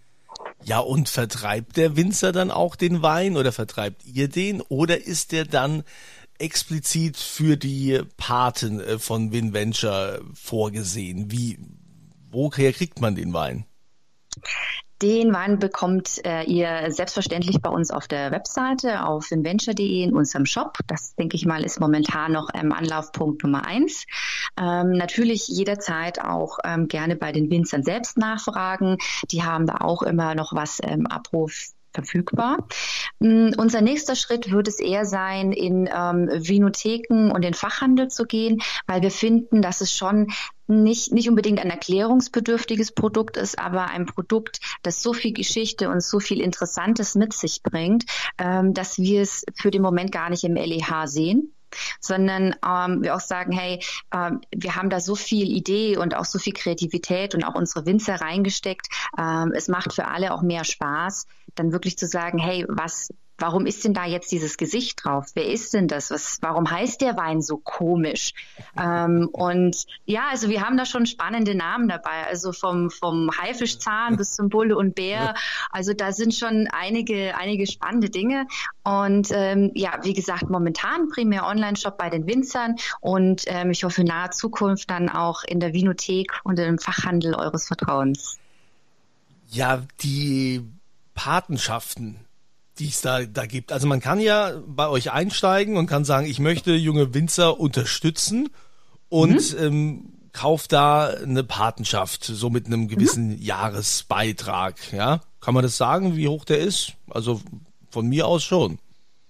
Ja, 0.65 0.79
und 0.79 1.09
vertreibt 1.09 1.77
der 1.77 1.97
Winzer 1.97 2.33
dann 2.33 2.51
auch 2.51 2.77
den 2.77 3.03
Wein 3.03 3.37
oder 3.37 3.53
vertreibt 3.53 4.05
ihr 4.05 4.29
den 4.29 4.61
oder 4.61 5.05
ist 5.05 5.33
der 5.33 5.45
dann 5.45 5.83
explizit 6.39 7.17
für 7.17 7.57
die 7.57 8.01
Paten 8.17 8.81
äh, 8.81 8.99
von 8.99 9.33
WinVenture 9.33 10.23
vorgesehen? 10.35 11.31
Wie, 11.31 11.59
woher 12.31 12.73
kriegt 12.73 13.01
man 13.01 13.15
den 13.15 13.33
Wein? 13.33 13.65
Den 15.03 15.33
Wein 15.33 15.59
bekommt 15.59 16.25
äh, 16.25 16.45
ihr 16.45 16.93
selbstverständlich 16.93 17.61
bei 17.61 17.69
uns 17.69 17.91
auf 17.91 18.07
der 18.07 18.31
Webseite 18.31 19.05
auf 19.05 19.33
inventure.de 19.33 20.05
in 20.05 20.15
unserem 20.15 20.47
Shop. 20.47 20.79
Das 20.87 21.17
denke 21.17 21.35
ich 21.35 21.45
mal 21.45 21.65
ist 21.65 21.81
momentan 21.81 22.31
noch 22.31 22.51
ähm, 22.55 22.73
Anlaufpunkt 22.73 23.43
Nummer 23.43 23.67
eins. 23.67 24.07
Ähm, 24.57 24.93
natürlich 24.93 25.49
jederzeit 25.49 26.21
auch 26.23 26.59
ähm, 26.63 26.87
gerne 26.87 27.17
bei 27.17 27.33
den 27.33 27.51
Winzern 27.51 27.83
selbst 27.83 28.17
nachfragen. 28.17 28.97
Die 29.33 29.43
haben 29.43 29.67
da 29.67 29.79
auch 29.81 30.03
immer 30.03 30.37
noch 30.37 30.55
was 30.55 30.79
ähm, 30.85 31.09
Abruf 31.09 31.73
verfügbar. 31.93 32.59
Mm, 33.23 33.53
unser 33.57 33.81
nächster 33.83 34.17
Schritt 34.17 34.51
wird 34.51 34.67
es 34.67 34.81
eher 34.81 35.05
sein, 35.05 35.53
in 35.53 35.89
ähm, 35.93 36.29
Vinotheken 36.29 37.31
und 37.31 37.43
den 37.43 37.55
Fachhandel 37.55 38.09
zu 38.09 38.27
gehen, 38.27 38.61
weil 38.89 39.01
wir 39.03 39.13
finden, 39.13 39.63
dass 39.63 39.81
es 39.81 39.93
schon 39.93 40.33
nicht, 40.67 41.13
nicht 41.13 41.29
unbedingt 41.29 41.61
ein 41.61 41.71
erklärungsbedürftiges 41.71 42.93
Produkt 42.93 43.37
ist, 43.37 43.61
aber 43.61 43.87
ein 43.91 44.07
Produkt, 44.07 44.61
das 44.83 45.03
so 45.03 45.13
viel 45.13 45.33
Geschichte 45.33 45.89
und 45.89 46.03
so 46.03 46.19
viel 46.19 46.41
Interessantes 46.41 47.15
mit 47.15 47.33
sich 47.33 47.63
bringt, 47.63 48.07
ähm, 48.39 48.75
dass 48.75 48.99
wir 48.99 49.23
es 49.23 49.45
für 49.55 49.71
den 49.71 49.83
Moment 49.83 50.11
gar 50.11 50.29
nicht 50.29 50.43
im 50.43 50.57
LEH 50.57 51.07
sehen 51.07 51.55
sondern 52.01 52.55
ähm, 52.67 53.03
wir 53.03 53.15
auch 53.15 53.21
sagen, 53.21 53.51
hey, 53.51 53.83
ähm, 54.13 54.43
wir 54.55 54.77
haben 54.77 54.91
da 54.91 55.01
so 55.01 55.15
viel 55.15 55.51
Idee 55.51 55.97
und 55.97 56.15
auch 56.15 56.27
so 56.27 56.39
viel 56.39 56.53
Kreativität 56.53 57.35
und 57.35 57.45
auch 57.45 57.55
unsere 57.55 57.87
Winzer 57.87 58.17
reingesteckt. 58.21 58.89
Ähm, 59.19 59.53
es 59.55 59.69
macht 59.69 59.95
für 59.95 60.07
alle 60.07 60.35
auch 60.35 60.43
mehr 60.43 60.65
Spaß, 60.65 61.27
dann 61.55 61.73
wirklich 61.73 61.99
zu 61.99 62.07
sagen, 62.07 62.39
hey, 62.39 62.65
was 62.69 63.09
warum 63.43 63.67
ist 63.67 63.85
denn 63.85 63.93
da 63.93 64.07
jetzt 64.07 64.31
dieses 64.31 64.57
Gesicht 64.57 65.05
drauf? 65.05 65.27
Wer 65.35 65.47
ist 65.47 65.75
denn 65.75 65.89
das? 65.89 66.11
Was, 66.11 66.39
warum 66.41 66.71
heißt 66.71 67.01
der 67.01 67.17
Wein 67.17 67.43
so 67.43 67.59
komisch? 67.59 68.33
Ähm, 68.81 69.29
und 69.33 69.85
ja, 70.07 70.29
also 70.31 70.49
wir 70.49 70.63
haben 70.63 70.77
da 70.77 70.87
schon 70.87 71.07
spannende 71.07 71.55
Namen 71.55 71.89
dabei, 71.89 72.27
also 72.27 72.53
vom, 72.53 72.91
vom 72.91 73.31
Haifischzahn 73.37 74.17
bis 74.17 74.37
zum 74.37 74.49
Bulle 74.49 74.77
und 74.77 74.95
Bär. 74.95 75.35
Also 75.71 75.93
da 75.93 76.13
sind 76.13 76.35
schon 76.35 76.69
einige, 76.73 77.37
einige 77.37 77.67
spannende 77.67 78.11
Dinge. 78.11 78.47
Und 78.85 79.29
ähm, 79.33 79.73
ja, 79.75 79.99
wie 80.03 80.15
gesagt, 80.15 80.49
momentan 80.49 81.09
primär 81.09 81.45
Online-Shop 81.45 81.99
bei 81.99 82.11
den 82.11 82.27
Winzern 82.27 82.77
und 83.01 83.43
ähm, 83.47 83.73
ich 83.73 83.83
hoffe 83.83 84.03
in 84.03 84.07
naher 84.07 84.31
Zukunft 84.31 84.89
dann 84.89 85.09
auch 85.09 85.43
in 85.43 85.59
der 85.59 85.73
Vinothek 85.73 86.33
und 86.45 86.59
im 86.61 86.79
Fachhandel 86.79 87.35
eures 87.35 87.67
Vertrauens. 87.67 88.39
Ja, 89.49 89.83
die 90.01 90.65
Patenschaften, 91.15 92.21
die 92.79 92.89
es 92.89 93.01
da, 93.01 93.25
da 93.25 93.47
gibt. 93.47 93.73
Also 93.73 93.87
man 93.87 94.01
kann 94.01 94.21
ja 94.21 94.53
bei 94.67 94.89
euch 94.89 95.13
einsteigen 95.13 95.77
und 95.77 95.87
kann 95.87 96.05
sagen, 96.05 96.27
ich 96.27 96.39
möchte 96.39 96.73
junge 96.73 97.15
Winzer 97.15 97.61
unterstützen 97.61 98.49
und 99.09 99.53
mhm. 99.53 99.65
ähm, 99.65 100.13
kauft 100.33 100.73
da 100.73 101.09
eine 101.09 101.45
Patenschaft, 101.45 102.25
so 102.25 102.51
mit 102.51 102.67
einem 102.67 102.89
gewissen 102.89 103.33
mhm. 103.33 103.43
Jahresbeitrag. 103.43 104.93
Ja, 104.93 105.21
kann 105.41 105.55
man 105.55 105.63
das 105.63 105.77
sagen, 105.77 106.17
wie 106.17 106.29
hoch 106.29 106.45
der 106.45 106.59
ist? 106.59 106.95
Also 107.11 107.41
von 107.91 108.07
mir 108.07 108.27
aus 108.27 108.43
schon. 108.43 108.79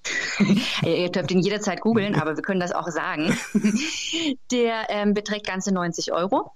Ihr 0.83 1.11
dürft 1.11 1.31
ihn 1.31 1.41
jederzeit 1.41 1.81
googeln, 1.81 2.15
aber 2.17 2.37
wir 2.37 2.43
können 2.43 2.61
das 2.61 2.73
auch 2.73 2.89
sagen. 2.89 3.37
Der 4.51 4.87
ähm, 4.89 5.15
beträgt 5.15 5.47
ganze 5.47 5.73
90 5.73 6.13
Euro 6.13 6.53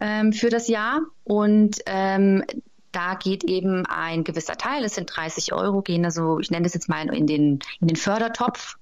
ähm, 0.00 0.32
für 0.32 0.48
das 0.48 0.68
Jahr 0.68 1.00
und 1.24 1.80
ähm, 1.86 2.44
da 2.94 3.14
geht 3.14 3.44
eben 3.44 3.86
ein 3.86 4.24
gewisser 4.24 4.56
Teil, 4.56 4.84
es 4.84 4.94
sind 4.94 5.14
30 5.14 5.52
Euro, 5.52 5.82
gehen 5.82 6.04
also, 6.04 6.38
ich 6.38 6.50
nenne 6.50 6.64
das 6.64 6.74
jetzt 6.74 6.88
mal 6.88 7.12
in 7.14 7.26
den, 7.26 7.58
in 7.80 7.88
den 7.88 7.96
Fördertopf, 7.96 8.76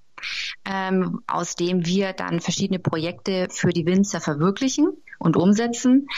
ähm, 0.64 1.22
aus 1.26 1.56
dem 1.56 1.86
wir 1.86 2.12
dann 2.12 2.40
verschiedene 2.40 2.78
Projekte 2.78 3.48
für 3.50 3.70
die 3.70 3.86
Winzer 3.86 4.20
verwirklichen 4.20 4.92
und 5.18 5.36
umsetzen. 5.36 6.08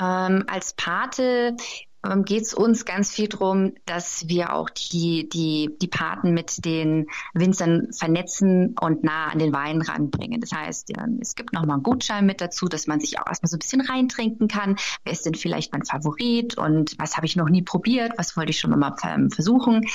Ähm, 0.00 0.44
als 0.46 0.74
Pate 0.74 1.56
ähm, 2.04 2.24
geht 2.24 2.42
es 2.42 2.54
uns 2.54 2.84
ganz 2.84 3.10
viel 3.10 3.28
darum, 3.28 3.74
dass 3.86 4.28
wir 4.28 4.52
auch 4.52 4.70
die, 4.70 5.28
die, 5.28 5.76
die 5.80 5.88
Paten 5.88 6.32
mit 6.32 6.64
den 6.64 7.06
Winzern 7.34 7.88
vernetzen 7.92 8.76
und 8.80 9.04
nah 9.04 9.28
an 9.28 9.38
den 9.38 9.52
Wein 9.52 9.82
ranbringen. 9.82 10.40
Das 10.40 10.52
heißt, 10.52 10.92
es 11.20 11.34
gibt 11.34 11.52
nochmal 11.52 11.74
einen 11.74 11.82
Gutschein 11.82 12.26
mit 12.26 12.40
dazu, 12.40 12.66
dass 12.66 12.86
man 12.86 13.00
sich 13.00 13.18
auch 13.18 13.26
erstmal 13.26 13.48
so 13.48 13.56
ein 13.56 13.60
bisschen 13.60 13.80
reintrinken 13.80 14.48
kann. 14.48 14.76
Wer 15.04 15.12
ist 15.12 15.26
denn 15.26 15.34
vielleicht 15.34 15.72
mein 15.72 15.84
Favorit 15.84 16.56
und 16.56 16.94
was 16.98 17.16
habe 17.16 17.26
ich 17.26 17.36
noch 17.36 17.48
nie 17.48 17.62
probiert? 17.62 18.12
Was 18.16 18.36
wollte 18.36 18.50
ich 18.50 18.58
schon 18.58 18.78
mal 18.78 18.96
ähm, 19.04 19.30
versuchen? 19.30 19.86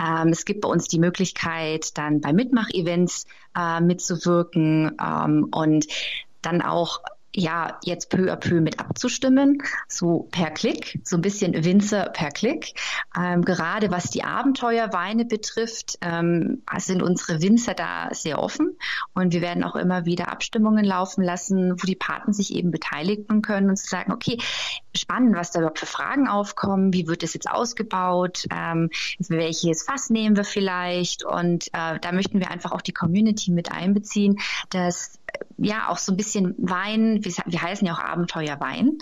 Ähm, 0.00 0.28
es 0.28 0.44
gibt 0.44 0.62
bei 0.62 0.68
uns 0.68 0.88
die 0.88 0.98
Möglichkeit, 0.98 1.96
dann 1.96 2.20
bei 2.20 2.32
Mitmach-Events 2.32 3.26
äh, 3.56 3.80
mitzuwirken 3.80 4.96
ähm, 5.00 5.48
und 5.52 5.86
dann 6.42 6.62
auch 6.62 7.00
ja 7.34 7.78
jetzt 7.84 8.10
peu 8.10 8.30
à 8.30 8.36
peu 8.36 8.60
mit 8.60 8.78
abzustimmen, 8.78 9.62
so 9.88 10.28
per 10.30 10.50
Klick, 10.50 11.00
so 11.04 11.16
ein 11.16 11.22
bisschen 11.22 11.64
Winzer 11.64 12.10
per 12.10 12.30
Klick. 12.30 12.74
Ähm, 13.18 13.42
gerade 13.44 13.90
was 13.90 14.10
die 14.10 14.24
Abenteuerweine 14.24 15.24
betrifft, 15.24 15.98
ähm, 16.02 16.62
sind 16.78 17.02
unsere 17.02 17.40
Winzer 17.40 17.74
da 17.74 18.08
sehr 18.12 18.38
offen 18.38 18.76
und 19.14 19.32
wir 19.32 19.40
werden 19.40 19.64
auch 19.64 19.76
immer 19.76 20.04
wieder 20.04 20.28
Abstimmungen 20.28 20.84
laufen 20.84 21.22
lassen, 21.22 21.72
wo 21.72 21.86
die 21.86 21.96
Paten 21.96 22.32
sich 22.32 22.54
eben 22.54 22.70
beteiligen 22.70 23.42
können 23.42 23.70
und 23.70 23.78
sagen, 23.78 24.12
okay, 24.12 24.38
spannend, 24.96 25.34
was 25.36 25.50
da 25.50 25.60
überhaupt 25.60 25.78
für 25.78 25.86
Fragen 25.86 26.28
aufkommen, 26.28 26.92
wie 26.92 27.06
wird 27.06 27.22
das 27.22 27.34
jetzt 27.34 27.48
ausgebaut, 27.48 28.46
ähm, 28.50 28.90
welches 29.18 29.84
Fass 29.84 30.10
nehmen 30.10 30.36
wir 30.36 30.44
vielleicht? 30.44 31.24
Und 31.24 31.68
äh, 31.68 31.98
da 32.00 32.12
möchten 32.12 32.40
wir 32.40 32.50
einfach 32.50 32.72
auch 32.72 32.82
die 32.82 32.92
Community 32.92 33.50
mit 33.50 33.72
einbeziehen, 33.72 34.38
dass 34.70 35.18
ja 35.56 35.88
auch 35.88 35.98
so 35.98 36.12
ein 36.12 36.16
bisschen 36.16 36.54
Wein, 36.58 37.24
wir, 37.24 37.32
wir 37.46 37.62
heißen 37.62 37.86
ja 37.86 37.94
auch 37.94 37.98
Abenteuerwein, 37.98 38.98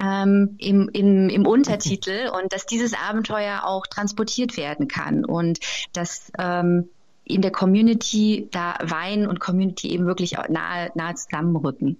ähm, 0.00 0.56
im, 0.58 0.88
im, 0.92 1.28
im 1.28 1.46
Untertitel 1.46 2.30
und 2.42 2.52
dass 2.52 2.66
dieses 2.66 2.94
Abenteuer 2.94 3.64
auch 3.64 3.86
transportiert 3.86 4.56
werden 4.56 4.88
kann 4.88 5.24
und 5.24 5.58
dass 5.92 6.30
ähm, 6.38 6.88
in 7.24 7.40
der 7.40 7.52
Community 7.52 8.48
da 8.50 8.76
Wein 8.82 9.26
und 9.26 9.40
Community 9.40 9.90
eben 9.90 10.06
wirklich 10.06 10.36
nahe, 10.48 10.90
nahe 10.94 11.14
zusammenrücken. 11.14 11.98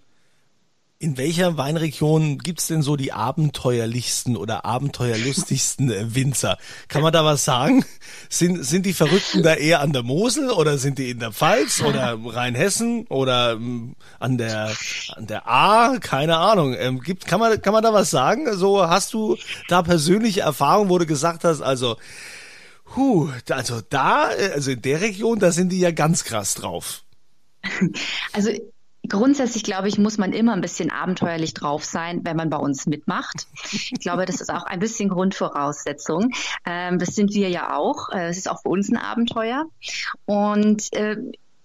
In 1.05 1.19
welcher 1.19 1.59
Weinregion 1.59 2.39
gibt's 2.39 2.69
denn 2.69 2.81
so 2.81 2.97
die 2.97 3.13
abenteuerlichsten 3.13 4.39
oder 4.39 4.65
abenteuerlustigsten 4.65 5.91
äh, 5.91 6.15
Winzer? 6.15 6.57
Kann 6.89 7.03
man 7.03 7.13
da 7.13 7.27
was 7.27 7.45
sagen? 7.45 7.85
Sind, 8.31 8.65
sind 8.65 8.87
die 8.87 8.95
Verrückten 8.95 9.43
da 9.43 9.53
eher 9.53 9.81
an 9.81 9.93
der 9.93 10.03
Mosel 10.03 10.51
oder 10.51 10.79
sind 10.79 10.99
die 10.99 11.11
in 11.11 11.19
der 11.19 11.31
Pfalz 11.31 11.83
oder 11.83 12.19
Rheinhessen 12.25 13.07
oder 13.09 13.53
ähm, 13.53 13.97
an 14.19 14.39
der 14.39 14.73
an 15.15 15.27
der 15.27 15.47
A? 15.47 15.99
Keine 16.01 16.39
Ahnung. 16.39 16.75
Ähm, 16.75 17.01
gibt, 17.01 17.27
kann 17.27 17.39
man 17.39 17.61
kann 17.61 17.75
man 17.75 17.83
da 17.83 17.93
was 17.93 18.09
sagen? 18.09 18.57
So 18.57 18.89
hast 18.89 19.13
du 19.13 19.37
da 19.69 19.83
persönliche 19.83 20.41
Erfahrungen, 20.41 20.89
wo 20.89 20.97
du 20.97 21.05
gesagt 21.05 21.45
hast, 21.45 21.61
also 21.61 21.97
Huh, 22.97 23.31
also 23.51 23.83
da, 23.83 24.33
äh, 24.33 24.53
also 24.55 24.71
in 24.71 24.81
der 24.81 25.03
Region, 25.03 25.39
da 25.39 25.53
sind 25.53 25.71
die 25.71 25.81
ja 25.81 25.91
ganz 25.91 26.25
krass 26.25 26.55
drauf. 26.55 27.05
Also 28.33 28.51
Grundsätzlich, 29.09 29.65
glaube 29.65 29.89
ich, 29.89 29.99
muss 29.99 30.19
man 30.19 30.33
immer 30.33 30.55
ein 30.55 30.61
bisschen 30.61 30.91
abenteuerlich 30.91 31.55
drauf 31.55 31.85
sein, 31.85 32.21
wenn 32.25 32.37
man 32.37 32.51
bei 32.51 32.57
uns 32.57 32.87
mitmacht. 32.87 33.47
Ich 33.73 34.01
glaube, 34.01 34.25
das 34.25 34.41
ist 34.41 34.51
auch 34.51 34.65
ein 34.65 34.79
bisschen 34.79 35.09
Grundvoraussetzung. 35.09 36.31
Ähm, 36.65 36.99
das 36.99 37.15
sind 37.15 37.35
wir 37.35 37.51
ja 37.51 37.77
auch. 37.77 38.09
Äh, 38.11 38.29
es 38.29 38.39
ist 38.39 38.51
auch 38.51 38.63
für 38.63 38.71
uns 38.71 38.91
ein 38.91 38.97
Abenteuer. 38.97 39.67
Und 40.25 40.93
äh, 40.95 41.17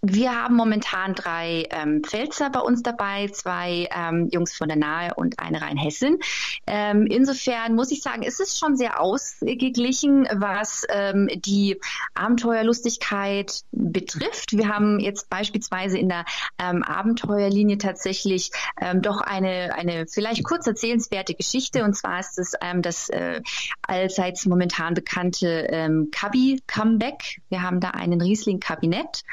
wir 0.01 0.33
haben 0.33 0.55
momentan 0.55 1.13
drei 1.13 1.67
ähm, 1.71 2.03
Pfälzer 2.03 2.49
bei 2.49 2.61
uns 2.61 2.83
dabei, 2.83 3.27
zwei 3.27 3.89
ähm, 3.93 4.29
Jungs 4.31 4.55
von 4.55 4.69
der 4.69 4.77
Nahe 4.77 5.13
und 5.15 5.39
eine 5.39 5.61
Rheinhessin. 5.61 6.19
Ähm, 6.67 7.05
insofern 7.05 7.75
muss 7.75 7.91
ich 7.91 8.01
sagen, 8.01 8.23
ist 8.23 8.39
es 8.39 8.57
schon 8.57 8.77
sehr 8.77 9.01
ausgeglichen, 9.01 10.25
was 10.33 10.85
ähm, 10.89 11.29
die 11.35 11.79
Abenteuerlustigkeit 12.13 13.61
betrifft. 13.71 14.53
Wir 14.53 14.69
haben 14.69 14.99
jetzt 14.99 15.29
beispielsweise 15.29 15.97
in 15.97 16.07
der 16.07 16.23
ähm, 16.59 16.81
Abenteuerlinie 16.81 17.77
tatsächlich 17.77 18.51
ähm, 18.79 19.01
doch 19.01 19.19
eine, 19.19 19.75
eine 19.75 20.07
vielleicht 20.07 20.45
kurz 20.45 20.65
erzählenswerte 20.65 21.33
Geschichte. 21.33 21.83
Und 21.83 21.95
zwar 21.95 22.21
ist 22.21 22.39
es 22.39 22.53
ähm, 22.61 22.81
das 22.81 23.09
äh, 23.09 23.41
allseits 23.81 24.45
momentan 24.45 24.93
bekannte 24.93 25.67
ähm, 25.69 26.07
Kabi 26.11 26.61
Comeback. 26.67 27.41
Wir 27.49 27.63
haben 27.63 27.81
da 27.81 27.89
einen 27.89 28.21
Riesling-Kabinett 28.21 29.23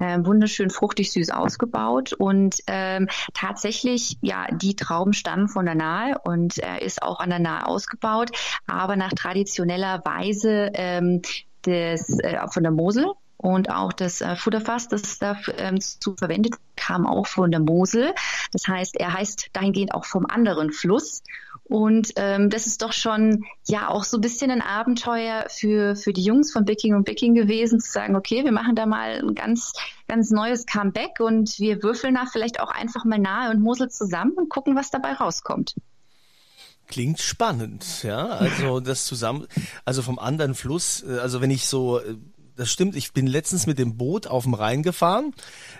äh, 0.00 0.18
wunderschön 0.24 0.70
fruchtig 0.70 1.12
süß 1.12 1.30
ausgebaut 1.30 2.12
und 2.12 2.56
ähm, 2.66 3.08
tatsächlich, 3.34 4.16
ja, 4.20 4.46
die 4.50 4.74
Trauben 4.74 5.12
stammen 5.12 5.48
von 5.48 5.66
der 5.66 5.76
Nahe 5.76 6.16
und 6.24 6.58
äh, 6.58 6.84
ist 6.84 7.02
auch 7.02 7.20
an 7.20 7.30
der 7.30 7.38
Nahe 7.38 7.66
ausgebaut, 7.66 8.30
aber 8.66 8.96
nach 8.96 9.12
traditioneller 9.12 10.02
Weise 10.04 10.70
ähm, 10.74 11.22
des, 11.64 12.18
äh, 12.20 12.38
von 12.50 12.62
der 12.62 12.72
Mosel 12.72 13.06
und 13.36 13.70
auch 13.70 13.92
das 13.92 14.20
äh, 14.20 14.36
Futterfass, 14.36 14.88
das 14.88 15.18
dazu 15.18 15.52
ähm, 15.56 15.78
verwendet 16.18 16.54
kam 16.76 17.06
auch 17.06 17.26
von 17.26 17.50
der 17.50 17.60
Mosel. 17.60 18.14
Das 18.52 18.68
heißt, 18.68 18.96
er 18.96 19.14
heißt 19.14 19.50
dahingehend 19.52 19.94
auch 19.94 20.04
vom 20.04 20.26
anderen 20.26 20.72
Fluss. 20.72 21.22
Und 21.70 22.14
ähm, 22.16 22.50
das 22.50 22.66
ist 22.66 22.82
doch 22.82 22.92
schon 22.92 23.44
ja 23.64 23.88
auch 23.88 24.02
so 24.02 24.18
ein 24.18 24.20
bisschen 24.20 24.50
ein 24.50 24.60
Abenteuer 24.60 25.46
für, 25.48 25.94
für 25.94 26.12
die 26.12 26.24
Jungs 26.24 26.52
von 26.52 26.64
Bicking 26.64 26.96
und 26.96 27.04
Bicking 27.04 27.32
gewesen, 27.32 27.78
zu 27.78 27.92
sagen, 27.92 28.16
okay, 28.16 28.42
wir 28.42 28.50
machen 28.50 28.74
da 28.74 28.86
mal 28.86 29.20
ein 29.20 29.36
ganz, 29.36 29.72
ganz 30.08 30.30
neues 30.32 30.66
Comeback 30.66 31.20
und 31.20 31.60
wir 31.60 31.84
würfeln 31.84 32.16
da 32.16 32.24
vielleicht 32.26 32.58
auch 32.58 32.72
einfach 32.72 33.04
mal 33.04 33.20
nahe 33.20 33.52
und 33.52 33.60
Mosel 33.60 33.88
zusammen 33.88 34.32
und 34.32 34.48
gucken, 34.48 34.74
was 34.74 34.90
dabei 34.90 35.12
rauskommt. 35.12 35.76
Klingt 36.88 37.20
spannend, 37.20 38.02
ja. 38.02 38.26
Also 38.26 38.80
das 38.80 39.06
zusammen, 39.06 39.46
also 39.84 40.02
vom 40.02 40.18
anderen 40.18 40.56
Fluss, 40.56 41.04
äh, 41.04 41.18
also 41.18 41.40
wenn 41.40 41.52
ich 41.52 41.66
so 41.66 42.00
äh, 42.00 42.16
das 42.60 42.70
stimmt. 42.70 42.94
Ich 42.94 43.12
bin 43.14 43.26
letztens 43.26 43.66
mit 43.66 43.78
dem 43.78 43.96
Boot 43.96 44.26
auf 44.26 44.44
dem 44.44 44.52
Rhein 44.52 44.82
gefahren. 44.82 45.32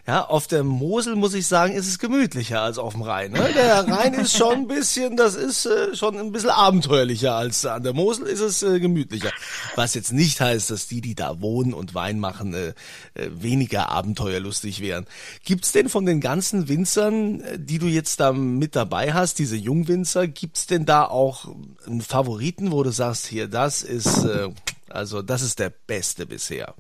Ja, 0.07 0.25
auf 0.25 0.47
der 0.47 0.65
Mosel 0.65 1.15
muss 1.15 1.35
ich 1.35 1.47
sagen, 1.47 1.75
ist 1.75 1.87
es 1.87 1.99
gemütlicher 1.99 2.63
als 2.63 2.79
auf 2.79 2.95
dem 2.95 3.03
Rhein. 3.03 3.33
Ne? 3.33 3.51
Der 3.55 3.87
Rhein 3.87 4.15
ist 4.15 4.35
schon 4.35 4.61
ein 4.61 4.67
bisschen, 4.67 5.15
das 5.15 5.35
ist 5.35 5.67
äh, 5.67 5.95
schon 5.95 6.19
ein 6.19 6.33
bisschen 6.33 6.49
abenteuerlicher 6.49 7.35
als 7.35 7.67
an 7.67 7.83
der 7.83 7.93
Mosel 7.93 8.27
ist 8.27 8.41
es 8.41 8.63
äh, 8.63 8.81
gemütlicher. 8.81 9.31
Was 9.77 9.93
jetzt 9.93 10.13
nicht 10.13 10.41
heißt, 10.41 10.71
dass 10.71 10.89
die, 10.89 11.03
die 11.03 11.15
da 11.15 11.43
wohnen 11.43 11.75
und 11.75 11.95
Wein 11.95 12.19
machen, 12.19 12.55
äh, 12.55 12.69
äh, 13.13 13.29
weniger 13.31 13.91
abenteuerlustig 13.91 14.81
wären. 14.81 15.05
Gibt's 15.45 15.73
denn 15.73 15.91
von 15.91 16.07
den 16.07 16.23
ganzen 16.23 16.69
Winzern, 16.69 17.43
äh, 17.43 17.59
die 17.59 17.79
du 17.79 17.89
jetzt 17.89 18.21
da 18.21 18.33
mit 18.33 18.75
dabei 18.75 19.13
hast, 19.13 19.39
diese 19.39 19.57
Jungwinzer, 19.57 20.27
gibt's 20.27 20.67
denn 20.67 20.87
da 20.87 21.05
auch 21.05 21.47
einen 21.87 22.01
Favoriten, 22.01 22.73
wo 22.73 22.83
du 22.83 22.91
sagst, 22.91 23.27
hier, 23.27 23.49
das 23.49 23.83
ist 23.83 24.25
äh, 24.25 24.49
also 24.91 25.23
das 25.23 25.43
ist 25.43 25.59
der 25.59 25.71
beste 25.71 26.27
bisher. 26.27 26.75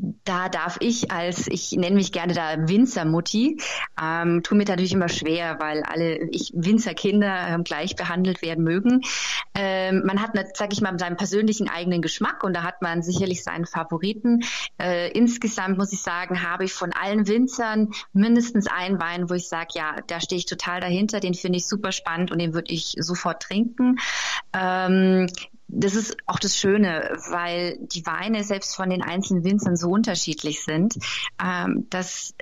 Da 0.00 0.48
darf 0.48 0.76
ich 0.78 1.10
als, 1.10 1.48
ich 1.48 1.72
nenne 1.72 1.96
mich 1.96 2.12
gerne 2.12 2.32
da 2.32 2.68
Winzermutti, 2.68 3.60
ähm, 4.00 4.44
tue 4.44 4.56
mir 4.56 4.64
natürlich 4.64 4.92
immer 4.92 5.08
schwer, 5.08 5.58
weil 5.58 5.82
alle 5.82 6.20
Winzerkinder 6.52 7.48
ähm, 7.48 7.64
gleich 7.64 7.96
behandelt 7.96 8.40
werden 8.40 8.62
mögen. 8.62 9.00
Ähm, 9.56 10.04
man 10.06 10.22
hat, 10.22 10.36
sage 10.56 10.72
ich 10.72 10.80
mal, 10.80 10.96
seinen 11.00 11.16
persönlichen 11.16 11.68
eigenen 11.68 12.00
Geschmack 12.00 12.44
und 12.44 12.54
da 12.54 12.62
hat 12.62 12.80
man 12.80 13.02
sicherlich 13.02 13.42
seinen 13.42 13.66
Favoriten. 13.66 14.44
Äh, 14.80 15.10
insgesamt 15.18 15.78
muss 15.78 15.92
ich 15.92 16.02
sagen, 16.02 16.48
habe 16.48 16.64
ich 16.64 16.74
von 16.74 16.92
allen 16.92 17.26
Winzern 17.26 17.90
mindestens 18.12 18.68
einen 18.68 19.00
Wein, 19.00 19.28
wo 19.28 19.34
ich 19.34 19.48
sage, 19.48 19.70
ja, 19.74 19.96
da 20.06 20.20
stehe 20.20 20.38
ich 20.38 20.46
total 20.46 20.80
dahinter, 20.80 21.18
den 21.18 21.34
finde 21.34 21.58
ich 21.58 21.66
super 21.66 21.90
spannend 21.90 22.30
und 22.30 22.38
den 22.38 22.54
würde 22.54 22.72
ich 22.72 22.94
sofort 22.98 23.42
trinken. 23.42 23.98
Ähm, 24.52 25.26
das 25.68 25.94
ist 25.94 26.16
auch 26.26 26.38
das 26.38 26.56
Schöne, 26.56 27.16
weil 27.30 27.78
die 27.80 28.04
Weine 28.06 28.42
selbst 28.42 28.74
von 28.74 28.90
den 28.90 29.02
einzelnen 29.02 29.44
Winzern 29.44 29.76
so 29.76 29.90
unterschiedlich 29.90 30.64
sind, 30.64 30.98
ähm, 31.42 31.86
dass 31.90 32.34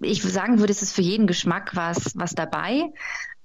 ich 0.00 0.22
sagen 0.22 0.58
würde, 0.58 0.72
es 0.72 0.82
ist 0.82 0.92
für 0.92 1.02
jeden 1.02 1.26
Geschmack 1.26 1.74
was, 1.74 2.12
was 2.16 2.34
dabei. 2.34 2.92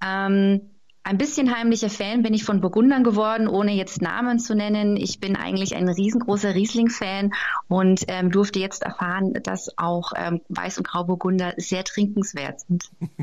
Ähm, 0.04 0.73
ein 1.06 1.18
bisschen 1.18 1.54
heimlicher 1.54 1.90
Fan 1.90 2.24
bin 2.24 2.34
ich 2.34 2.46
von 2.46 2.62
Burgundern 2.62 3.04
geworden, 3.04 3.50
ohne 3.50 3.74
jetzt 3.74 4.02
Namen 4.02 4.40
zu 4.40 4.56
nennen. 4.56 4.96
Ich 4.96 5.20
bin 5.20 5.36
eigentlich 5.36 5.76
ein 5.76 5.90
riesengroßer 5.90 6.56
Riesling-Fan 6.56 7.34
und 7.68 8.06
ähm, 8.08 8.32
durfte 8.32 8.60
jetzt 8.60 8.84
erfahren, 8.84 9.34
dass 9.44 9.78
auch 9.78 10.14
ähm, 10.16 10.40
Weiß- 10.50 10.78
und 10.78 10.88
Grauburgunder 10.88 11.56
sehr 11.58 11.84
trinkenswert 11.84 12.62
sind. 12.62 12.90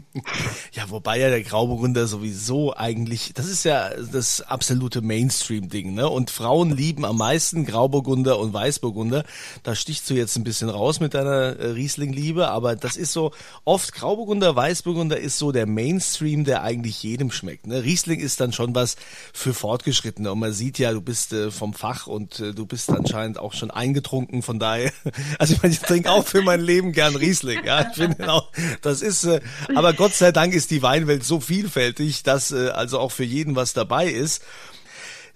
Ja, 0.72 0.88
wobei 0.90 1.18
ja 1.18 1.28
der 1.28 1.42
Grauburgunder 1.42 2.06
sowieso 2.06 2.74
eigentlich, 2.76 3.32
das 3.34 3.46
ist 3.46 3.64
ja 3.64 3.90
das 4.12 4.40
absolute 4.40 5.00
Mainstream-Ding, 5.00 5.94
ne? 5.94 6.08
Und 6.08 6.30
Frauen 6.30 6.70
lieben 6.70 7.04
am 7.04 7.16
meisten 7.16 7.64
Grauburgunder 7.64 8.38
und 8.38 8.52
Weißburgunder. 8.52 9.24
Da 9.62 9.74
stichst 9.74 10.08
du 10.10 10.14
jetzt 10.14 10.36
ein 10.36 10.44
bisschen 10.44 10.68
raus 10.68 11.00
mit 11.00 11.14
deiner 11.14 11.58
äh, 11.58 11.66
Riesling-Liebe, 11.70 12.48
aber 12.48 12.76
das 12.76 12.96
ist 12.96 13.12
so, 13.12 13.32
oft 13.64 13.92
Grauburgunder, 13.94 14.54
Weißburgunder 14.54 15.18
ist 15.18 15.38
so 15.38 15.50
der 15.50 15.66
Mainstream, 15.66 16.44
der 16.44 16.62
eigentlich 16.62 17.02
jedem 17.02 17.30
schmeckt. 17.30 17.66
Ne? 17.70 17.82
Riesling 17.82 18.20
ist 18.20 18.40
dann 18.40 18.52
schon 18.52 18.74
was 18.74 18.96
für 19.32 19.54
Fortgeschrittene 19.54 20.30
und 20.30 20.38
man 20.38 20.52
sieht 20.52 20.78
ja, 20.78 20.92
du 20.92 21.00
bist 21.00 21.32
äh, 21.32 21.50
vom 21.50 21.74
Fach 21.74 22.06
und 22.06 22.40
äh, 22.40 22.52
du 22.52 22.66
bist 22.66 22.90
anscheinend 22.90 23.38
auch 23.38 23.54
schon 23.54 23.70
eingetrunken, 23.70 24.42
von 24.42 24.58
daher, 24.58 24.92
also 25.38 25.54
ich, 25.54 25.62
meine, 25.62 25.74
ich 25.74 25.80
trinke 25.80 26.10
auch 26.10 26.26
für 26.26 26.42
mein 26.42 26.60
Leben 26.60 26.92
gern 26.92 27.16
Riesling, 27.16 27.64
ja, 27.64 27.88
ich 27.88 27.96
finde 27.96 28.30
auch, 28.32 28.50
das 28.82 29.02
ist, 29.02 29.24
äh, 29.24 29.40
aber 29.74 29.92
Gott 29.94 30.14
sei 30.14 30.32
Dank 30.32 30.54
ist 30.54 30.70
die 30.70 30.82
Weinwelt 30.82 31.24
so 31.24 31.40
vielfältig, 31.40 32.22
dass 32.22 32.52
äh, 32.52 32.68
also 32.68 32.98
auch 32.98 33.12
für 33.12 33.24
jeden 33.24 33.56
was 33.56 33.72
dabei 33.72 34.08
ist. 34.08 34.42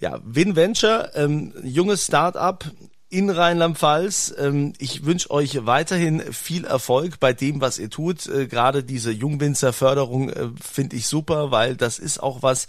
Ja, 0.00 0.20
WinVenture, 0.24 1.12
ähm, 1.14 1.54
junges 1.62 2.04
Start-up, 2.06 2.70
in 3.14 3.30
Rheinland-Pfalz. 3.30 4.34
Ähm, 4.38 4.72
ich 4.78 5.04
wünsche 5.04 5.30
euch 5.30 5.64
weiterhin 5.66 6.20
viel 6.32 6.64
Erfolg 6.64 7.20
bei 7.20 7.32
dem, 7.32 7.60
was 7.60 7.78
ihr 7.78 7.88
tut. 7.88 8.26
Äh, 8.26 8.48
gerade 8.48 8.82
diese 8.82 9.12
Jungwinzerförderung 9.12 10.30
äh, 10.30 10.48
finde 10.60 10.96
ich 10.96 11.06
super, 11.06 11.52
weil 11.52 11.76
das 11.76 12.00
ist 12.00 12.20
auch 12.20 12.42
was, 12.42 12.66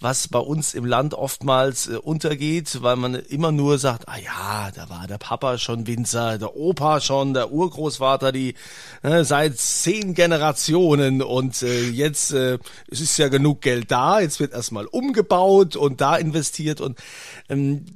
was 0.00 0.28
bei 0.28 0.38
uns 0.38 0.74
im 0.74 0.84
Land 0.84 1.14
oftmals 1.14 1.88
äh, 1.88 1.96
untergeht, 1.96 2.82
weil 2.82 2.96
man 2.96 3.14
immer 3.14 3.50
nur 3.50 3.78
sagt, 3.78 4.08
ah 4.08 4.18
ja, 4.18 4.70
da 4.74 4.90
war 4.90 5.06
der 5.06 5.18
Papa 5.18 5.56
schon 5.58 5.86
Winzer, 5.86 6.38
der 6.38 6.54
Opa 6.54 7.00
schon, 7.00 7.32
der 7.32 7.50
Urgroßvater, 7.50 8.30
die 8.30 8.54
äh, 9.02 9.24
seit 9.24 9.58
zehn 9.58 10.14
Generationen. 10.14 11.22
Und 11.22 11.62
äh, 11.62 11.88
jetzt 11.88 12.32
äh, 12.32 12.58
es 12.90 13.00
ist 13.00 13.16
ja 13.16 13.28
genug 13.28 13.62
Geld 13.62 13.90
da, 13.90 14.20
jetzt 14.20 14.38
wird 14.38 14.52
erstmal 14.52 14.86
umgebaut 14.86 15.76
und 15.76 16.00
da 16.00 16.16
investiert. 16.16 16.80
Und 16.80 16.98
ähm, 17.48 17.86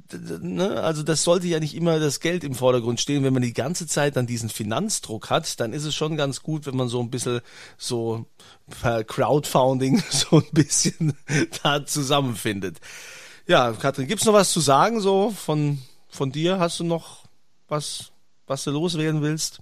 ne, 0.41 0.81
also 0.81 1.03
das 1.03 1.23
sollte 1.23 1.47
ja 1.47 1.59
nicht 1.59 1.75
immer 1.75 1.99
das 1.99 2.19
Geld 2.19 2.43
im 2.43 2.55
Vordergrund 2.55 2.99
stehen, 2.99 3.23
wenn 3.23 3.33
man 3.33 3.43
die 3.43 3.53
ganze 3.53 3.85
Zeit 3.85 4.15
dann 4.15 4.25
diesen 4.25 4.49
Finanzdruck 4.49 5.29
hat, 5.29 5.59
dann 5.59 5.71
ist 5.73 5.85
es 5.85 5.93
schon 5.93 6.17
ganz 6.17 6.41
gut, 6.41 6.65
wenn 6.65 6.75
man 6.75 6.87
so 6.87 6.99
ein 6.99 7.11
bisschen 7.11 7.41
so 7.77 8.25
per 8.71 9.03
Crowdfunding 9.03 10.01
so 10.09 10.37
ein 10.37 10.49
bisschen 10.51 11.13
da 11.63 11.85
zusammenfindet. 11.91 12.79
Ja, 13.47 13.71
Katrin, 13.73 14.07
gibt's 14.07 14.25
noch 14.25 14.33
was 14.33 14.51
zu 14.51 14.59
sagen 14.59 14.99
so 14.99 15.31
von 15.31 15.79
von 16.11 16.31
dir? 16.31 16.59
Hast 16.59 16.79
du 16.79 16.83
noch 16.83 17.23
was, 17.67 18.11
was 18.45 18.63
du 18.65 18.71
loswerden 18.71 19.21
willst? 19.21 19.59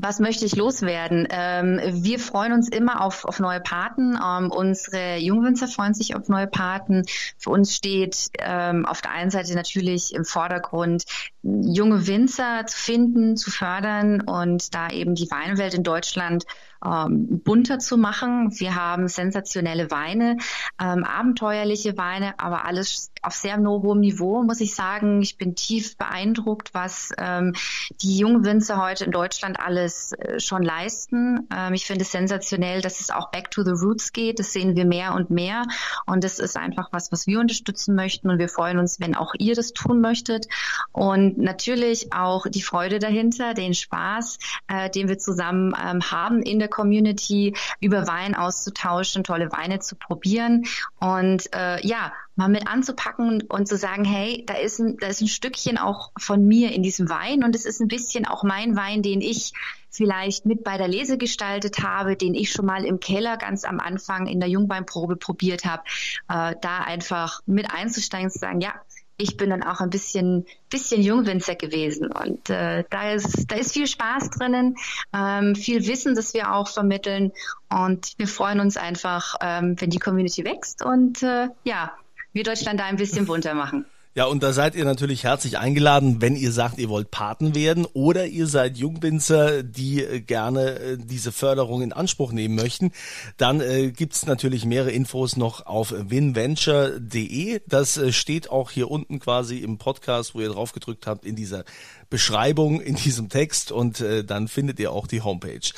Was 0.00 0.20
möchte 0.20 0.46
ich 0.46 0.56
loswerden? 0.56 1.28
Ähm, 1.30 1.78
wir 2.02 2.18
freuen 2.18 2.52
uns 2.52 2.68
immer 2.68 3.02
auf, 3.02 3.24
auf 3.24 3.38
neue 3.40 3.60
Paten. 3.60 4.18
Ähm, 4.22 4.50
unsere 4.50 5.18
Jungwinzer 5.18 5.68
freuen 5.68 5.92
sich 5.92 6.16
auf 6.16 6.28
neue 6.28 6.46
Paten. 6.46 7.04
Für 7.38 7.50
uns 7.50 7.74
steht 7.74 8.28
ähm, 8.38 8.86
auf 8.86 9.02
der 9.02 9.12
einen 9.12 9.30
Seite 9.30 9.54
natürlich 9.54 10.14
im 10.14 10.24
Vordergrund, 10.24 11.04
junge 11.42 12.06
Winzer 12.06 12.64
zu 12.66 12.78
finden, 12.78 13.36
zu 13.36 13.50
fördern 13.50 14.22
und 14.22 14.74
da 14.74 14.88
eben 14.88 15.14
die 15.14 15.30
Weinwelt 15.30 15.74
in 15.74 15.82
Deutschland 15.82 16.44
ähm, 16.84 17.40
bunter 17.42 17.78
zu 17.78 17.96
machen. 17.96 18.58
Wir 18.58 18.74
haben 18.74 19.08
sensationelle 19.08 19.90
Weine, 19.90 20.38
ähm, 20.80 21.04
abenteuerliche 21.04 21.96
Weine, 21.96 22.38
aber 22.38 22.64
alles 22.64 23.10
auf 23.22 23.34
sehr 23.34 23.58
hohem 23.58 24.00
Niveau, 24.00 24.42
muss 24.42 24.60
ich 24.60 24.74
sagen. 24.74 25.22
Ich 25.22 25.36
bin 25.36 25.54
tief 25.54 25.96
beeindruckt, 25.96 26.74
was 26.74 27.10
ähm, 27.18 27.54
die 28.02 28.18
jungen 28.18 28.44
Winzer 28.44 28.82
heute 28.82 29.04
in 29.04 29.12
Deutschland 29.12 29.60
alles 29.60 30.12
äh, 30.12 30.40
schon 30.40 30.62
leisten. 30.62 31.48
Ähm, 31.54 31.74
ich 31.74 31.86
finde 31.86 32.02
es 32.02 32.10
sensationell, 32.10 32.80
dass 32.80 33.00
es 33.00 33.10
auch 33.10 33.30
back 33.30 33.50
to 33.50 33.62
the 33.62 33.70
roots 33.70 34.12
geht. 34.12 34.38
Das 34.38 34.52
sehen 34.52 34.74
wir 34.74 34.84
mehr 34.84 35.14
und 35.14 35.30
mehr. 35.30 35.62
Und 36.06 36.24
das 36.24 36.38
ist 36.38 36.56
einfach 36.56 36.88
was, 36.92 37.12
was 37.12 37.26
wir 37.26 37.38
unterstützen 37.38 37.94
möchten. 37.94 38.28
Und 38.28 38.38
wir 38.38 38.48
freuen 38.48 38.78
uns, 38.78 38.98
wenn 38.98 39.14
auch 39.14 39.34
ihr 39.38 39.54
das 39.54 39.72
tun 39.72 40.00
möchtet. 40.00 40.48
Und 40.90 41.38
natürlich 41.38 42.12
auch 42.12 42.46
die 42.48 42.62
Freude 42.62 42.98
dahinter, 42.98 43.54
den 43.54 43.74
Spaß, 43.74 44.38
äh, 44.68 44.90
den 44.90 45.08
wir 45.08 45.18
zusammen 45.18 45.74
ähm, 45.80 46.02
haben 46.10 46.42
in 46.42 46.58
der 46.58 46.68
Community, 46.72 47.54
über 47.80 48.06
Wein 48.06 48.34
auszutauschen, 48.34 49.22
tolle 49.22 49.52
Weine 49.52 49.78
zu 49.78 49.94
probieren. 49.94 50.64
Und 50.98 51.52
äh, 51.54 51.86
ja, 51.86 52.12
mal 52.34 52.48
mit 52.48 52.66
anzupacken 52.66 53.42
und 53.42 53.68
zu 53.68 53.76
sagen, 53.76 54.04
hey, 54.04 54.44
da 54.46 54.54
ist 54.54 54.80
ein, 54.80 54.96
da 54.98 55.08
ist 55.08 55.20
ein 55.20 55.28
Stückchen 55.28 55.78
auch 55.78 56.10
von 56.18 56.46
mir 56.46 56.72
in 56.72 56.82
diesem 56.82 57.08
Wein 57.08 57.44
und 57.44 57.54
es 57.54 57.66
ist 57.66 57.80
ein 57.80 57.88
bisschen 57.88 58.26
auch 58.26 58.42
mein 58.42 58.74
Wein, 58.74 59.02
den 59.02 59.20
ich 59.20 59.52
vielleicht 59.90 60.46
mit 60.46 60.64
bei 60.64 60.78
der 60.78 60.88
Lese 60.88 61.18
gestaltet 61.18 61.80
habe, 61.80 62.16
den 62.16 62.34
ich 62.34 62.50
schon 62.50 62.64
mal 62.64 62.84
im 62.84 62.98
Keller 62.98 63.36
ganz 63.36 63.64
am 63.64 63.78
Anfang 63.78 64.26
in 64.26 64.40
der 64.40 64.48
Jungweinprobe 64.48 65.16
probiert 65.16 65.66
habe, 65.66 65.82
äh, 66.28 66.54
da 66.60 66.78
einfach 66.78 67.40
mit 67.44 67.70
einzusteigen 67.70 68.30
zu 68.30 68.38
sagen, 68.38 68.62
ja, 68.62 68.72
ich 69.16 69.36
bin 69.36 69.50
dann 69.50 69.62
auch 69.62 69.80
ein 69.80 69.90
bisschen, 69.90 70.46
bisschen 70.70 71.02
Jungwinzer 71.02 71.54
gewesen 71.54 72.10
und 72.10 72.50
äh, 72.50 72.84
da 72.90 73.12
ist, 73.12 73.50
da 73.50 73.56
ist 73.56 73.72
viel 73.72 73.86
Spaß 73.86 74.30
drinnen, 74.30 74.76
ähm, 75.12 75.54
viel 75.54 75.86
Wissen, 75.86 76.14
das 76.14 76.34
wir 76.34 76.54
auch 76.54 76.68
vermitteln 76.68 77.32
und 77.70 78.14
wir 78.16 78.28
freuen 78.28 78.60
uns 78.60 78.76
einfach, 78.76 79.36
ähm, 79.40 79.80
wenn 79.80 79.90
die 79.90 79.98
Community 79.98 80.44
wächst 80.44 80.84
und 80.84 81.22
äh, 81.22 81.48
ja, 81.64 81.92
wir 82.32 82.44
Deutschland 82.44 82.80
da 82.80 82.84
ein 82.84 82.96
bisschen 82.96 83.26
bunter 83.26 83.54
machen. 83.54 83.84
Ja, 84.14 84.26
und 84.26 84.42
da 84.42 84.52
seid 84.52 84.74
ihr 84.74 84.84
natürlich 84.84 85.24
herzlich 85.24 85.56
eingeladen, 85.56 86.20
wenn 86.20 86.36
ihr 86.36 86.52
sagt, 86.52 86.78
ihr 86.78 86.90
wollt 86.90 87.10
Paten 87.10 87.54
werden 87.54 87.86
oder 87.94 88.26
ihr 88.26 88.46
seid 88.46 88.76
Jungwinzer, 88.76 89.62
die 89.62 90.04
äh, 90.04 90.20
gerne 90.20 90.78
äh, 90.78 90.98
diese 90.98 91.32
Förderung 91.32 91.80
in 91.80 91.94
Anspruch 91.94 92.30
nehmen 92.30 92.54
möchten. 92.54 92.92
Dann 93.38 93.62
äh, 93.62 93.90
gibt's 93.90 94.26
natürlich 94.26 94.66
mehrere 94.66 94.90
Infos 94.90 95.38
noch 95.38 95.64
auf 95.64 95.94
winventure.de. 95.96 97.62
Das 97.66 97.96
äh, 97.96 98.12
steht 98.12 98.50
auch 98.50 98.70
hier 98.70 98.90
unten 98.90 99.18
quasi 99.18 99.60
im 99.60 99.78
Podcast, 99.78 100.34
wo 100.34 100.40
ihr 100.40 100.50
drauf 100.50 100.72
gedrückt 100.72 101.06
habt, 101.06 101.24
in 101.24 101.34
dieser 101.34 101.64
Beschreibung, 102.10 102.82
in 102.82 102.96
diesem 102.96 103.30
Text 103.30 103.72
und 103.72 104.02
äh, 104.02 104.24
dann 104.24 104.46
findet 104.46 104.78
ihr 104.78 104.92
auch 104.92 105.06
die 105.06 105.22
Homepage. 105.22 105.72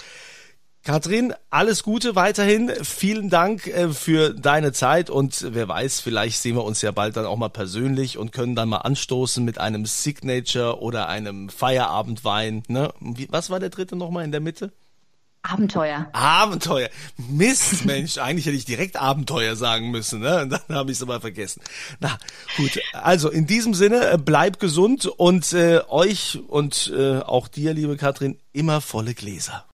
Katrin, 0.84 1.32
alles 1.48 1.82
Gute 1.82 2.14
weiterhin. 2.14 2.70
Vielen 2.82 3.30
Dank 3.30 3.66
äh, 3.68 3.88
für 3.88 4.34
deine 4.34 4.72
Zeit 4.72 5.08
und 5.08 5.46
wer 5.54 5.66
weiß, 5.66 6.00
vielleicht 6.00 6.42
sehen 6.42 6.56
wir 6.56 6.64
uns 6.64 6.82
ja 6.82 6.90
bald 6.90 7.16
dann 7.16 7.24
auch 7.24 7.38
mal 7.38 7.48
persönlich 7.48 8.18
und 8.18 8.32
können 8.32 8.54
dann 8.54 8.68
mal 8.68 8.78
anstoßen 8.78 9.42
mit 9.42 9.56
einem 9.56 9.86
Signature 9.86 10.82
oder 10.82 11.08
einem 11.08 11.48
Feierabendwein. 11.48 12.64
Ne? 12.68 12.92
Was 13.30 13.48
war 13.48 13.60
der 13.60 13.70
dritte 13.70 13.96
nochmal 13.96 14.24
in 14.24 14.32
der 14.32 14.42
Mitte? 14.42 14.72
Abenteuer. 15.40 16.08
Abenteuer. 16.12 16.88
Mist, 17.16 17.84
Mensch, 17.84 18.18
eigentlich 18.18 18.46
hätte 18.46 18.56
ich 18.56 18.64
direkt 18.64 18.96
Abenteuer 18.96 19.56
sagen 19.56 19.90
müssen, 19.90 20.20
ne? 20.20 20.42
Und 20.42 20.50
dann 20.68 20.76
habe 20.76 20.90
ich 20.90 20.96
es 20.98 21.02
aber 21.02 21.20
vergessen. 21.20 21.62
Na, 22.00 22.18
gut. 22.56 22.80
Also 22.92 23.30
in 23.30 23.46
diesem 23.46 23.74
Sinne, 23.74 24.10
äh, 24.10 24.18
bleib 24.18 24.58
gesund 24.58 25.06
und 25.06 25.52
äh, 25.52 25.80
euch 25.88 26.40
und 26.48 26.92
äh, 26.94 27.18
auch 27.18 27.48
dir, 27.48 27.74
liebe 27.74 27.96
Katrin, 27.98 28.38
immer 28.52 28.80
volle 28.80 29.12
Gläser. 29.12 29.62